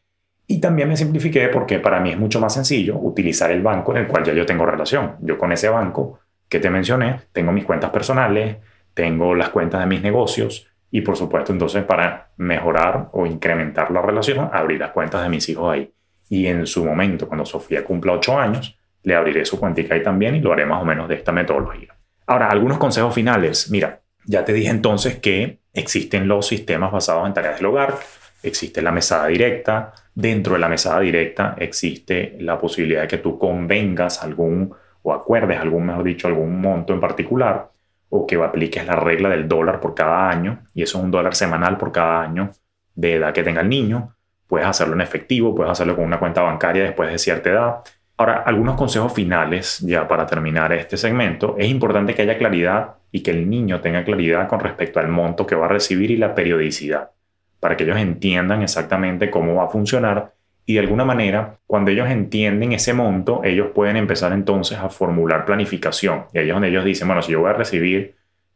y 0.48 0.60
también 0.60 0.90
me 0.90 0.98
simplifiqué 0.98 1.50
porque 1.50 1.80
para 1.80 2.00
mí 2.00 2.12
es 2.12 2.18
mucho 2.18 2.40
más 2.40 2.54
sencillo 2.54 2.98
utilizar 2.98 3.52
el 3.52 3.62
banco 3.62 3.92
en 3.92 4.04
el 4.04 4.08
cual 4.08 4.24
ya 4.24 4.34
yo 4.34 4.46
tengo 4.46 4.66
relación. 4.66 5.16
Yo 5.22 5.38
con 5.38 5.52
ese 5.52 5.70
banco 5.70 6.20
que 6.50 6.60
te 6.60 6.70
mencioné 6.70 7.22
tengo 7.32 7.52
mis 7.52 7.66
cuentas 7.66 7.92
personales, 7.92 8.58
tengo 8.94 9.36
las 9.36 9.50
cuentas 9.50 9.82
de 9.82 9.88
mis 9.88 10.02
negocios 10.02 10.68
y 10.90 11.02
por 11.02 11.18
supuesto, 11.18 11.52
entonces, 11.52 11.84
para 11.84 12.30
mejorar 12.38 13.10
o 13.12 13.26
incrementar 13.26 13.92
la 13.92 14.02
relación, 14.02 14.50
abrir 14.52 14.80
las 14.80 14.92
cuentas 14.92 15.22
de 15.22 15.30
mis 15.30 15.48
hijos 15.50 15.74
ahí. 15.74 15.92
Y 16.30 16.48
en 16.48 16.66
su 16.66 16.86
momento, 16.86 17.28
cuando 17.28 17.46
Sofía 17.46 17.84
cumpla 17.84 18.14
8 18.14 18.40
años, 18.40 18.78
le 19.04 19.16
abriré 19.16 19.46
su 19.46 19.60
cuentica 19.60 19.96
ahí 19.96 20.04
también 20.04 20.36
y 20.36 20.42
lo 20.42 20.54
haré 20.54 20.66
más 20.66 20.82
o 20.82 20.86
menos 20.86 21.08
de 21.08 21.16
esta 21.16 21.32
metodología. 21.32 21.96
Ahora, 22.26 22.48
algunos 22.50 22.78
consejos 22.78 23.14
finales. 23.14 23.70
Mira, 23.70 24.02
ya 24.26 24.44
te 24.44 24.54
dije 24.54 24.70
entonces 24.70 25.18
que 25.18 25.60
existen 25.74 26.28
los 26.28 26.48
sistemas 26.48 26.92
basados 26.92 27.28
en 27.28 27.34
tareas 27.34 27.58
del 27.58 27.68
hogar, 27.68 27.96
existe 28.44 28.82
la 28.82 28.92
mesada 28.92 29.28
directa. 29.28 29.94
Dentro 30.14 30.54
de 30.54 30.60
la 30.60 30.68
mesada 30.68 31.00
directa 31.02 31.56
existe 31.58 32.36
la 32.40 32.60
posibilidad 32.60 33.02
de 33.02 33.08
que 33.08 33.18
tú 33.20 33.38
convengas 33.38 34.24
algún 34.24 34.74
o 35.04 35.14
acuerdes 35.14 35.60
algún, 35.60 35.86
mejor 35.86 36.04
dicho, 36.04 36.28
algún 36.28 36.60
monto 36.60 36.94
en 36.94 37.00
particular 37.00 37.70
o 38.10 38.26
que 38.26 38.36
apliques 38.36 38.86
la 38.86 38.96
regla 38.96 39.30
del 39.30 39.48
dólar 39.48 39.80
por 39.80 39.94
cada 39.94 40.30
año, 40.30 40.64
y 40.74 40.84
eso 40.84 40.98
es 40.98 41.04
un 41.04 41.12
dólar 41.12 41.36
semanal 41.36 41.78
por 41.78 41.92
cada 41.92 42.22
año 42.22 42.52
de 42.96 43.16
edad 43.16 43.34
que 43.34 43.44
tenga 43.44 43.62
el 43.62 43.70
niño. 43.70 44.16
Puedes 44.48 44.68
hacerlo 44.68 44.94
en 44.96 45.02
efectivo, 45.02 45.54
puedes 45.54 45.72
hacerlo 45.72 45.96
con 45.96 46.06
una 46.06 46.20
cuenta 46.20 46.42
bancaria 46.42 46.84
después 46.84 47.12
de 47.12 47.18
cierta 47.18 47.50
edad. 47.50 47.76
Ahora, 48.16 48.44
algunos 48.46 48.76
consejos 48.76 49.14
finales 49.14 49.80
ya 49.80 50.08
para 50.08 50.26
terminar 50.26 50.74
este 50.74 50.98
segmento. 50.98 51.56
Es 51.58 51.68
importante 51.70 52.16
que 52.16 52.24
haya 52.24 52.38
claridad 52.38 52.96
y 53.12 53.22
que 53.22 53.32
el 53.32 53.50
niño 53.50 53.82
tenga 53.82 54.04
claridad 54.04 54.48
con 54.48 54.60
respecto 54.60 55.00
al 55.00 55.10
monto 55.10 55.46
que 55.46 55.56
va 55.56 55.66
a 55.66 55.70
recibir 55.70 56.10
y 56.12 56.18
la 56.18 56.34
periodicidad, 56.34 57.12
para 57.60 57.78
que 57.78 57.84
ellos 57.84 57.98
entiendan 57.98 58.64
exactamente 58.64 59.30
cómo 59.30 59.56
va 59.56 59.66
a 59.66 59.70
funcionar 59.70 60.34
y 60.70 60.74
de 60.74 60.82
alguna 60.82 61.06
manera, 61.06 61.60
cuando 61.66 61.92
ellos 61.92 62.10
entienden 62.10 62.74
ese 62.74 62.94
monto, 62.94 63.42
ellos 63.46 63.70
pueden 63.74 63.96
empezar 63.96 64.34
entonces 64.34 64.78
a 64.78 64.90
formular 64.90 65.46
planificación. 65.46 66.26
Y 66.34 66.40
ahí 66.40 66.50
es 66.50 66.54
donde 66.54 66.68
ellos 66.68 66.84
dicen, 66.84 67.08
bueno, 67.08 67.22
si 67.22 67.32
yo 67.32 67.40
voy 67.40 67.52
a 67.52 67.54
recibir, 67.54 68.16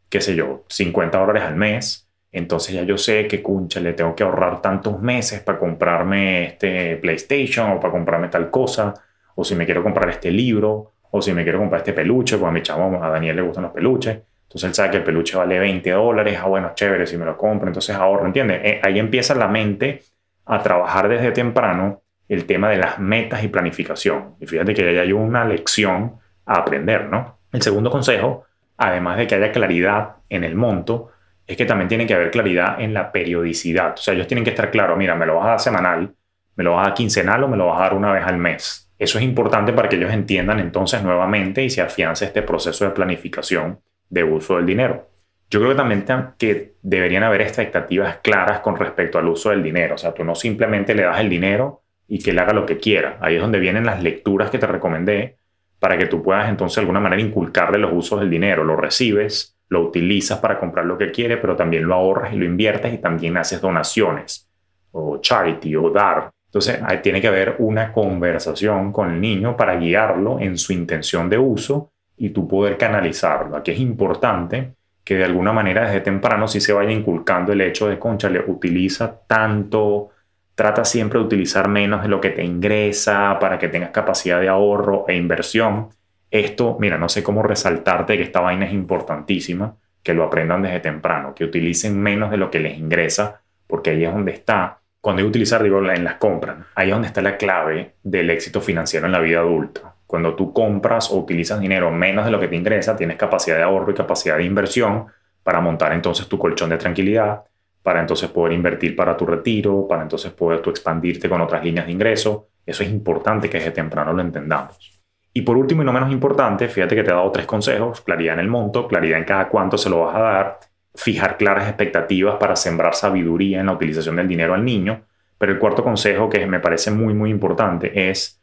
qué 0.10 0.20
sé 0.20 0.36
yo, 0.36 0.66
50 0.68 1.18
dólares 1.18 1.44
al 1.44 1.56
mes, 1.56 2.10
entonces 2.34 2.76
ya 2.76 2.84
yo 2.84 2.98
sé 2.98 3.28
que, 3.30 3.42
cuncha, 3.42 3.80
le 3.80 3.94
tengo 3.94 4.14
que 4.14 4.24
ahorrar 4.24 4.62
tantos 4.62 5.02
meses 5.02 5.40
para 5.40 5.58
comprarme 5.58 6.48
este 6.48 6.98
PlayStation 6.98 7.72
o 7.72 7.80
para 7.80 7.94
comprarme 7.94 8.28
tal 8.28 8.52
cosa, 8.52 8.94
o 9.36 9.46
si 9.46 9.56
me 9.56 9.64
quiero 9.64 9.82
comprar 9.82 10.10
este 10.10 10.32
libro, 10.32 10.92
o 11.12 11.22
si 11.22 11.32
me 11.32 11.44
quiero 11.44 11.60
comprar 11.60 11.80
este 11.80 11.94
peluche, 11.94 12.38
pues 12.38 12.50
a 12.50 12.52
mi 12.52 12.62
chavo, 12.62 13.02
a 13.02 13.10
Daniel 13.10 13.38
le 13.38 13.42
gustan 13.42 13.64
los 13.64 13.72
peluches. 13.72 14.20
Entonces 14.44 14.68
él 14.68 14.74
sabe 14.74 14.92
que 14.92 14.98
el 14.98 15.04
peluche 15.06 15.38
vale 15.38 15.58
20 15.60 15.90
dólares, 15.92 16.38
ah, 16.42 16.48
bueno, 16.48 16.72
chévere, 16.76 17.08
si 17.08 17.16
me 17.16 17.24
lo 17.24 17.38
compro, 17.38 17.70
entonces 17.70 17.96
ahorro, 17.96 18.26
¿entiendes? 18.26 18.60
Eh, 18.66 18.82
ahí 18.84 19.00
empieza 19.00 19.34
la 19.34 19.48
mente 19.48 20.02
a 20.46 20.62
trabajar 20.62 21.08
desde 21.08 21.32
temprano 21.32 22.02
el 22.28 22.46
tema 22.46 22.70
de 22.70 22.78
las 22.78 23.00
metas 23.00 23.44
y 23.44 23.50
planificación. 23.50 24.36
Y 24.40 24.46
fíjate 24.46 24.74
que 24.74 24.88
ahí 24.88 24.98
hay 24.98 25.12
una 25.12 25.44
lección 25.46 26.16
a 26.46 26.60
aprender, 26.60 27.10
¿no? 27.10 27.40
El 27.52 27.62
segundo 27.62 27.92
consejo, 27.92 28.46
además 28.78 29.18
de 29.18 29.28
que 29.28 29.36
haya 29.36 29.52
claridad 29.52 30.16
en 30.30 30.44
el 30.44 30.56
monto, 30.56 31.12
es 31.46 31.58
que 31.58 31.66
también 31.66 31.90
tiene 31.90 32.08
que 32.08 32.14
haber 32.14 32.32
claridad 32.32 32.80
en 32.80 32.94
la 32.94 33.12
periodicidad. 33.12 33.94
O 33.94 33.98
sea, 33.98 34.14
ellos 34.14 34.28
tienen 34.28 34.46
que 34.46 34.52
estar 34.52 34.72
claros, 34.72 34.98
mira, 34.98 35.16
me 35.16 35.26
lo 35.26 35.36
vas 35.36 35.46
a 35.46 35.50
dar 35.50 35.60
semanal, 35.60 36.16
me 36.56 36.64
lo 36.64 36.74
vas 36.74 36.86
a 36.86 36.90
dar 36.90 36.94
quincenal 36.94 37.44
o 37.44 37.48
me 37.48 37.58
lo 37.58 37.68
vas 37.68 37.80
a 37.80 37.84
dar 37.84 37.94
una 37.94 38.14
vez 38.14 38.24
al 38.26 38.38
mes. 38.38 38.90
Eso 38.98 39.18
es 39.18 39.24
importante 39.26 39.74
para 39.74 39.90
que 39.90 39.98
ellos 39.98 40.14
entiendan 40.14 40.60
entonces 40.60 41.04
nuevamente 41.04 41.64
y 41.64 41.70
se 41.70 41.82
afiance 41.82 42.24
este 42.24 42.44
proceso 42.44 42.86
de 42.86 42.92
planificación 42.92 43.82
de 44.10 44.24
uso 44.24 44.58
del 44.58 44.66
dinero. 44.66 45.11
Yo 45.52 45.60
creo 45.60 45.72
que 45.72 45.78
también 45.78 46.06
que 46.38 46.76
deberían 46.82 47.24
haber 47.24 47.42
expectativas 47.42 48.20
claras 48.24 48.62
con 48.62 48.78
respecto 48.78 49.20
al 49.20 49.28
uso 49.28 49.50
del 49.50 49.62
dinero. 49.62 49.96
O 49.96 49.98
sea, 49.98 50.14
tú 50.14 50.24
no 50.24 50.34
simplemente 50.34 50.96
le 50.96 51.04
das 51.04 51.20
el 51.20 51.28
dinero 51.28 51.82
y 52.08 52.24
que 52.24 52.32
él 52.32 52.40
haga 52.40 52.54
lo 52.54 52.66
que 52.66 52.78
quiera. 52.78 53.18
Ahí 53.20 53.36
es 53.36 53.42
donde 53.42 53.60
vienen 53.60 53.86
las 53.86 54.02
lecturas 54.02 54.50
que 54.50 54.60
te 54.60 54.66
recomendé 54.66 55.36
para 55.78 55.98
que 55.98 56.06
tú 56.06 56.24
puedas 56.24 56.48
entonces 56.48 56.78
de 56.78 56.82
alguna 56.84 57.02
manera 57.02 57.22
inculcarle 57.22 57.78
los 57.80 57.92
usos 57.92 58.22
del 58.22 58.30
dinero. 58.30 58.64
Lo 58.64 58.78
recibes, 58.78 59.58
lo 59.68 59.82
utilizas 59.82 60.40
para 60.40 60.58
comprar 60.58 60.86
lo 60.86 60.98
que 60.98 61.12
quiere, 61.12 61.36
pero 61.36 61.58
también 61.58 61.86
lo 61.86 61.96
ahorras 61.96 62.34
y 62.34 62.38
lo 62.38 62.46
inviertes 62.46 62.94
y 62.94 63.00
también 63.00 63.36
haces 63.36 63.60
donaciones 63.60 64.50
o 64.92 65.18
charity 65.20 65.76
o 65.76 65.90
dar. 65.90 66.32
Entonces 66.46 66.80
ahí 66.82 67.00
tiene 67.00 67.20
que 67.20 67.28
haber 67.28 67.58
una 67.60 67.92
conversación 67.92 68.94
con 68.94 69.12
el 69.12 69.20
niño 69.20 69.58
para 69.58 69.76
guiarlo 69.76 70.40
en 70.40 70.58
su 70.58 70.72
intención 70.72 71.30
de 71.30 71.38
uso 71.38 71.92
y 72.16 72.30
tú 72.30 72.48
poder 72.48 72.78
canalizarlo. 72.78 73.58
Aquí 73.58 73.72
es 73.72 73.80
importante 73.80 74.76
que 75.04 75.16
de 75.16 75.24
alguna 75.24 75.52
manera 75.52 75.86
desde 75.86 76.02
temprano 76.02 76.48
sí 76.48 76.62
se 76.62 76.74
vaya 76.74 76.92
inculcando 76.92 77.54
el 77.54 77.62
hecho 77.62 77.88
de, 77.88 77.98
concha, 77.98 78.30
le 78.30 78.40
utiliza 78.40 79.22
tanto, 79.28 80.10
trata 80.56 80.86
siempre 80.86 81.20
de 81.20 81.26
utilizar 81.26 81.68
menos 81.68 82.04
de 82.04 82.08
lo 82.08 82.22
que 82.22 82.30
te 82.30 82.44
ingresa 82.44 83.38
para 83.40 83.58
que 83.58 83.68
tengas 83.68 83.90
capacidad 83.90 84.40
de 84.40 84.50
ahorro 84.50 85.06
e 85.08 85.16
inversión. 85.16 85.90
Esto, 86.30 86.78
mira, 86.80 86.98
no 86.98 87.10
sé 87.10 87.24
cómo 87.24 87.44
resaltarte 87.44 88.16
que 88.16 88.24
esta 88.24 88.42
vaina 88.42 88.66
es 88.66 88.74
importantísima, 88.74 89.76
que 90.04 90.14
lo 90.14 90.24
aprendan 90.24 90.62
desde 90.62 90.80
temprano, 90.80 91.34
que 91.36 91.46
utilicen 91.46 92.00
menos 92.00 92.32
de 92.32 92.38
lo 92.38 92.50
que 92.50 92.60
les 92.60 92.78
ingresa, 92.78 93.42
porque 93.68 93.92
ahí 93.92 94.06
es 94.06 94.14
donde 94.14 94.32
está, 94.32 94.80
cuando 95.02 95.22
hay 95.22 95.28
utilizar, 95.28 95.64
digo, 95.64 95.80
en 95.80 96.04
las 96.04 96.16
compras, 96.16 96.58
ahí 96.76 96.90
es 96.90 96.94
donde 96.94 97.08
está 97.08 97.22
la 97.22 97.38
clave 97.38 97.96
del 98.04 98.30
éxito 98.30 98.62
financiero 98.62 99.08
en 99.08 99.12
la 99.12 99.20
vida 99.20 99.40
adulta 99.40 99.91
cuando 100.12 100.36
tú 100.36 100.52
compras 100.52 101.10
o 101.10 101.20
utilizas 101.20 101.58
dinero 101.62 101.90
menos 101.90 102.26
de 102.26 102.32
lo 102.32 102.38
que 102.38 102.50
te 102.50 102.58
ingresa, 102.58 102.98
tienes 102.98 103.16
capacidad 103.16 103.56
de 103.56 103.64
ahorro 103.64 103.94
y 103.94 103.96
capacidad 103.96 104.36
de 104.36 104.44
inversión 104.44 105.06
para 105.42 105.62
montar 105.62 105.94
entonces 105.94 106.28
tu 106.28 106.38
colchón 106.38 106.70
de 106.70 106.78
tranquilidad, 106.78 107.46
para 107.82 108.02
entonces 108.02 108.30
poder 108.30 108.52
invertir 108.52 108.94
para 108.94 109.16
tu 109.16 109.26
retiro, 109.26 109.88
para 109.88 110.02
entonces 110.02 110.34
poder 110.34 110.60
tú 110.60 110.70
expandirte 110.70 111.30
con 111.30 111.40
otras 111.40 111.64
líneas 111.64 111.86
de 111.86 111.94
ingreso. 111.94 112.50
Eso 112.66 112.84
es 112.84 112.90
importante 112.90 113.50
que 113.50 113.60
desde 113.60 113.72
temprano 113.72 114.12
lo 114.12 114.22
entendamos. 114.22 115.02
Y 115.32 115.44
por 115.44 115.56
último 115.56 115.82
y 115.82 115.86
no 115.86 115.94
menos 115.94 116.12
importante, 116.12 116.68
fíjate 116.68 116.94
que 116.94 117.04
te 117.04 117.12
he 117.12 117.14
dado 117.14 117.32
tres 117.32 117.46
consejos, 117.46 118.02
claridad 118.02 118.34
en 118.34 118.42
el 118.42 118.48
monto, 118.50 118.90
claridad 118.90 119.18
en 119.18 119.24
cada 119.24 119.48
cuánto 119.48 119.78
se 119.78 119.90
lo 119.90 120.02
vas 120.02 120.16
a 120.18 120.20
dar, 120.20 120.60
fijar 120.94 121.38
claras 121.38 121.70
expectativas 121.70 122.36
para 122.36 122.58
sembrar 122.58 122.96
sabiduría 122.96 123.62
en 123.62 123.68
la 123.68 123.72
utilización 123.72 124.18
del 124.18 124.28
dinero 124.28 124.56
al 124.56 124.66
niño. 124.66 125.04
Pero 125.38 125.54
el 125.54 125.58
cuarto 125.58 125.86
consejo 125.86 126.30
que 126.30 126.46
me 126.48 126.60
parece 126.60 126.92
muy, 126.92 127.14
muy 127.14 127.30
importante 127.30 128.10
es 128.10 128.41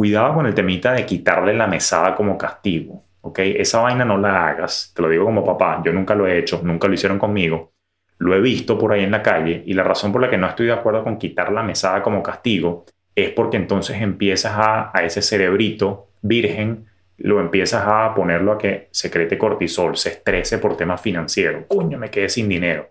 cuidado 0.00 0.32
con 0.32 0.46
el 0.46 0.54
temita 0.54 0.94
de 0.94 1.04
quitarle 1.04 1.52
la 1.52 1.66
mesada 1.66 2.14
como 2.14 2.38
castigo. 2.38 3.04
¿ok? 3.20 3.38
Esa 3.40 3.80
vaina 3.80 4.02
no 4.02 4.16
la 4.16 4.48
hagas. 4.48 4.94
Te 4.96 5.02
lo 5.02 5.10
digo 5.10 5.26
como 5.26 5.44
papá. 5.44 5.82
Yo 5.84 5.92
nunca 5.92 6.14
lo 6.14 6.26
he 6.26 6.38
hecho, 6.38 6.62
nunca 6.64 6.88
lo 6.88 6.94
hicieron 6.94 7.18
conmigo. 7.18 7.74
Lo 8.16 8.34
he 8.34 8.40
visto 8.40 8.78
por 8.78 8.94
ahí 8.94 9.04
en 9.04 9.10
la 9.10 9.22
calle 9.22 9.62
y 9.66 9.74
la 9.74 9.82
razón 9.82 10.10
por 10.10 10.22
la 10.22 10.30
que 10.30 10.38
no 10.38 10.46
estoy 10.46 10.68
de 10.68 10.72
acuerdo 10.72 11.04
con 11.04 11.18
quitar 11.18 11.52
la 11.52 11.62
mesada 11.62 12.02
como 12.02 12.22
castigo 12.22 12.86
es 13.14 13.28
porque 13.32 13.58
entonces 13.58 14.00
empiezas 14.00 14.54
a, 14.56 14.90
a 14.98 15.04
ese 15.04 15.20
cerebrito 15.20 16.08
virgen, 16.22 16.86
lo 17.18 17.38
empiezas 17.38 17.84
a 17.86 18.14
ponerlo 18.14 18.52
a 18.52 18.58
que 18.58 18.88
secrete 18.92 19.36
cortisol, 19.36 19.98
se 19.98 20.08
estrese 20.08 20.56
por 20.56 20.78
temas 20.78 21.02
financieros. 21.02 21.64
Coño, 21.68 21.98
me 21.98 22.08
quedé 22.08 22.30
sin 22.30 22.48
dinero. 22.48 22.88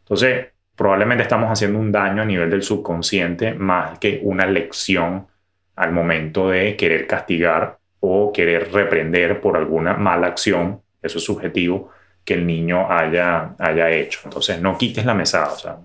Entonces, 0.00 0.48
probablemente 0.76 1.22
estamos 1.22 1.48
haciendo 1.48 1.78
un 1.78 1.90
daño 1.90 2.20
a 2.20 2.26
nivel 2.26 2.50
del 2.50 2.62
subconsciente 2.62 3.54
más 3.54 3.98
que 3.98 4.20
una 4.22 4.44
lección 4.44 5.29
al 5.80 5.92
momento 5.92 6.50
de 6.50 6.76
querer 6.76 7.06
castigar 7.06 7.78
o 8.00 8.32
querer 8.32 8.70
reprender 8.70 9.40
por 9.40 9.56
alguna 9.56 9.94
mala 9.94 10.26
acción, 10.26 10.82
eso 11.02 11.18
es 11.18 11.24
subjetivo, 11.24 11.90
que 12.22 12.34
el 12.34 12.46
niño 12.46 12.90
haya, 12.90 13.54
haya 13.58 13.90
hecho. 13.90 14.20
Entonces 14.24 14.60
no 14.60 14.76
quites 14.76 15.06
la 15.06 15.14
mesada, 15.14 15.52
o 15.52 15.56
sea, 15.56 15.78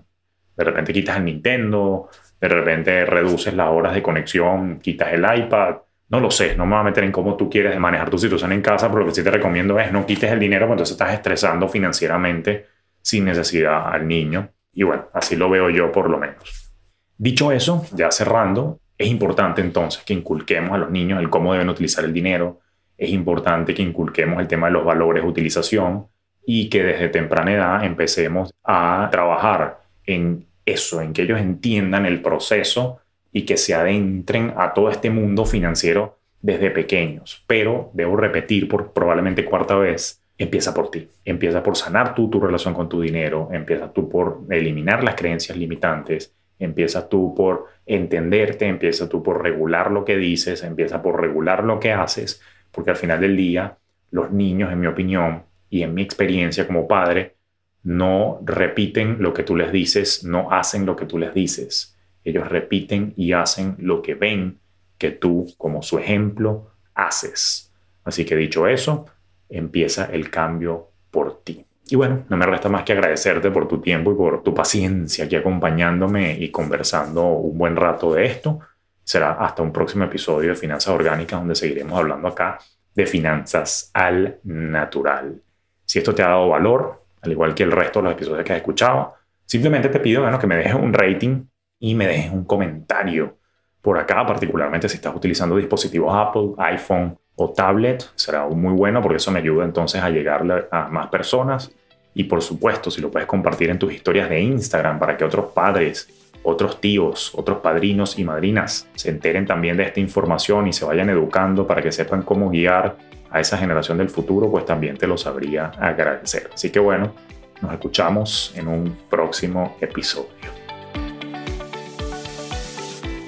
de 0.56 0.64
repente 0.64 0.92
quitas 0.92 1.16
el 1.16 1.24
Nintendo, 1.24 2.10
de 2.40 2.48
repente 2.48 3.06
reduces 3.06 3.54
las 3.54 3.70
horas 3.70 3.94
de 3.94 4.02
conexión, 4.02 4.78
quitas 4.80 5.12
el 5.12 5.24
iPad, 5.24 5.76
No 6.08 6.20
lo 6.20 6.30
sé, 6.30 6.54
no 6.56 6.66
me 6.66 6.72
voy 6.72 6.80
a 6.80 6.84
meter 6.84 7.04
en 7.04 7.10
cómo 7.10 7.36
tú 7.36 7.50
quieres 7.50 7.76
manejar 7.78 8.10
tu 8.10 8.18
situación 8.18 8.52
en 8.52 8.62
casa, 8.62 8.88
pero 8.88 9.00
lo 9.00 9.06
que 9.06 9.14
sí 9.14 9.24
te 9.24 9.30
recomiendo 9.30 9.78
es 9.80 9.90
no 9.92 10.06
quites 10.06 10.30
el 10.30 10.38
dinero, 10.38 10.66
porque 10.66 10.74
entonces 10.74 10.92
estás 10.92 11.14
estresando 11.14 11.68
financieramente 11.68 12.66
sin 13.00 13.24
necesidad 13.24 13.88
al 13.92 14.06
niño. 14.06 14.50
Y 14.72 14.82
bueno, 14.84 15.06
así 15.14 15.36
lo 15.36 15.48
veo 15.50 15.70
yo 15.70 15.90
por 15.90 16.08
lo 16.10 16.18
menos. 16.18 16.74
Dicho 17.18 17.50
eso, 17.50 17.86
ya 17.92 18.10
cerrando, 18.10 18.78
es 18.98 19.08
importante 19.08 19.60
entonces 19.60 20.02
que 20.04 20.14
inculquemos 20.14 20.72
a 20.72 20.78
los 20.78 20.90
niños 20.90 21.20
el 21.20 21.30
cómo 21.30 21.52
deben 21.52 21.68
utilizar 21.68 22.04
el 22.04 22.12
dinero, 22.12 22.60
es 22.96 23.10
importante 23.10 23.74
que 23.74 23.82
inculquemos 23.82 24.40
el 24.40 24.48
tema 24.48 24.68
de 24.68 24.72
los 24.72 24.84
valores 24.84 25.22
de 25.22 25.28
utilización 25.28 26.06
y 26.46 26.70
que 26.70 26.82
desde 26.82 27.08
temprana 27.08 27.52
edad 27.52 27.84
empecemos 27.84 28.54
a 28.64 29.08
trabajar 29.10 29.82
en 30.06 30.46
eso, 30.64 31.00
en 31.00 31.12
que 31.12 31.22
ellos 31.22 31.40
entiendan 31.40 32.06
el 32.06 32.22
proceso 32.22 33.00
y 33.32 33.42
que 33.42 33.56
se 33.56 33.74
adentren 33.74 34.54
a 34.56 34.72
todo 34.72 34.90
este 34.90 35.10
mundo 35.10 35.44
financiero 35.44 36.18
desde 36.40 36.70
pequeños. 36.70 37.44
Pero 37.46 37.90
debo 37.92 38.16
repetir 38.16 38.68
por 38.68 38.92
probablemente 38.92 39.44
cuarta 39.44 39.74
vez, 39.74 40.22
empieza 40.38 40.72
por 40.72 40.90
ti, 40.90 41.08
empieza 41.24 41.62
por 41.62 41.76
sanar 41.76 42.14
tú 42.14 42.30
tu 42.30 42.40
relación 42.40 42.72
con 42.72 42.88
tu 42.88 43.00
dinero, 43.00 43.50
empieza 43.52 43.92
tú 43.92 44.08
por 44.08 44.42
eliminar 44.48 45.04
las 45.04 45.16
creencias 45.16 45.58
limitantes, 45.58 46.34
empieza 46.58 47.08
tú 47.08 47.34
por 47.34 47.66
entenderte, 47.86 48.66
empieza 48.66 49.08
tú 49.08 49.22
por 49.22 49.42
regular 49.42 49.90
lo 49.90 50.04
que 50.04 50.16
dices, 50.16 50.62
empieza 50.62 51.02
por 51.02 51.20
regular 51.20 51.64
lo 51.64 51.80
que 51.80 51.92
haces, 51.92 52.40
porque 52.72 52.90
al 52.90 52.96
final 52.96 53.20
del 53.20 53.36
día 53.36 53.76
los 54.10 54.30
niños, 54.30 54.72
en 54.72 54.80
mi 54.80 54.86
opinión 54.86 55.42
y 55.70 55.82
en 55.82 55.94
mi 55.94 56.02
experiencia 56.02 56.66
como 56.66 56.88
padre, 56.88 57.34
no 57.82 58.40
repiten 58.44 59.16
lo 59.20 59.32
que 59.32 59.42
tú 59.42 59.56
les 59.56 59.70
dices, 59.70 60.24
no 60.24 60.50
hacen 60.50 60.86
lo 60.86 60.96
que 60.96 61.06
tú 61.06 61.18
les 61.18 61.32
dices 61.34 61.96
ellos 62.26 62.48
repiten 62.48 63.14
y 63.16 63.32
hacen 63.32 63.76
lo 63.78 64.02
que 64.02 64.14
ven 64.14 64.58
que 64.98 65.12
tú, 65.12 65.46
como 65.56 65.80
su 65.82 65.98
ejemplo, 65.98 66.72
haces. 66.92 67.72
Así 68.02 68.24
que 68.24 68.34
dicho 68.34 68.66
eso, 68.66 69.06
empieza 69.48 70.06
el 70.06 70.28
cambio 70.28 70.90
por 71.12 71.44
ti. 71.44 71.64
Y 71.88 71.94
bueno, 71.94 72.24
no 72.28 72.36
me 72.36 72.46
resta 72.46 72.68
más 72.68 72.82
que 72.82 72.92
agradecerte 72.92 73.50
por 73.50 73.68
tu 73.68 73.80
tiempo 73.80 74.10
y 74.10 74.16
por 74.16 74.42
tu 74.42 74.52
paciencia 74.52 75.24
aquí 75.24 75.36
acompañándome 75.36 76.36
y 76.38 76.50
conversando 76.50 77.24
un 77.28 77.56
buen 77.56 77.76
rato 77.76 78.12
de 78.12 78.26
esto. 78.26 78.58
Será 79.04 79.34
hasta 79.34 79.62
un 79.62 79.72
próximo 79.72 80.04
episodio 80.04 80.50
de 80.50 80.56
Finanzas 80.56 80.92
Orgánicas 80.92 81.38
donde 81.38 81.54
seguiremos 81.54 81.96
hablando 81.96 82.26
acá 82.26 82.58
de 82.92 83.06
finanzas 83.06 83.90
al 83.94 84.40
natural. 84.42 85.40
Si 85.84 86.00
esto 86.00 86.12
te 86.12 86.22
ha 86.22 86.28
dado 86.28 86.48
valor, 86.48 87.02
al 87.22 87.30
igual 87.30 87.54
que 87.54 87.62
el 87.62 87.70
resto 87.70 88.00
de 88.00 88.04
los 88.04 88.14
episodios 88.14 88.44
que 88.44 88.52
has 88.52 88.58
escuchado, 88.58 89.14
simplemente 89.44 89.88
te 89.88 90.00
pido 90.00 90.22
bueno, 90.22 90.40
que 90.40 90.46
me 90.48 90.56
dejes 90.56 90.74
un 90.74 90.92
rating 90.92 91.44
y 91.78 91.94
me 91.94 92.08
dejes 92.08 92.32
un 92.32 92.44
comentario 92.44 93.38
por 93.80 93.96
acá, 93.96 94.26
particularmente 94.26 94.88
si 94.88 94.96
estás 94.96 95.14
utilizando 95.14 95.56
dispositivos 95.56 96.12
Apple, 96.12 96.54
iPhone 96.58 97.16
o 97.36 97.50
tablet, 97.50 98.04
será 98.14 98.46
muy 98.48 98.72
bueno 98.72 99.00
porque 99.02 99.18
eso 99.18 99.30
me 99.30 99.38
ayuda 99.38 99.64
entonces 99.64 100.02
a 100.02 100.10
llegar 100.10 100.68
a 100.70 100.88
más 100.88 101.08
personas. 101.08 101.70
Y 102.14 102.24
por 102.24 102.42
supuesto, 102.42 102.90
si 102.90 103.00
lo 103.02 103.10
puedes 103.10 103.28
compartir 103.28 103.70
en 103.70 103.78
tus 103.78 103.92
historias 103.92 104.30
de 104.30 104.40
Instagram 104.40 104.98
para 104.98 105.16
que 105.16 105.24
otros 105.24 105.52
padres, 105.52 106.08
otros 106.42 106.80
tíos, 106.80 107.32
otros 107.34 107.58
padrinos 107.58 108.18
y 108.18 108.24
madrinas 108.24 108.88
se 108.94 109.10
enteren 109.10 109.44
también 109.44 109.76
de 109.76 109.82
esta 109.82 110.00
información 110.00 110.66
y 110.66 110.72
se 110.72 110.84
vayan 110.84 111.10
educando 111.10 111.66
para 111.66 111.82
que 111.82 111.92
sepan 111.92 112.22
cómo 112.22 112.48
guiar 112.48 112.96
a 113.30 113.40
esa 113.40 113.58
generación 113.58 113.98
del 113.98 114.08
futuro, 114.08 114.50
pues 114.50 114.64
también 114.64 114.96
te 114.96 115.06
lo 115.06 115.18
sabría 115.18 115.66
agradecer. 115.78 116.48
Así 116.54 116.70
que 116.70 116.78
bueno, 116.78 117.12
nos 117.60 117.72
escuchamos 117.72 118.54
en 118.56 118.68
un 118.68 118.96
próximo 119.10 119.76
episodio. 119.80 120.28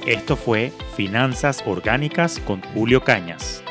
Esto 0.07 0.37
fue 0.37 0.73
Finanzas 0.97 1.63
Orgánicas 1.67 2.41
con 2.47 2.63
Julio 2.73 3.03
Cañas. 3.03 3.63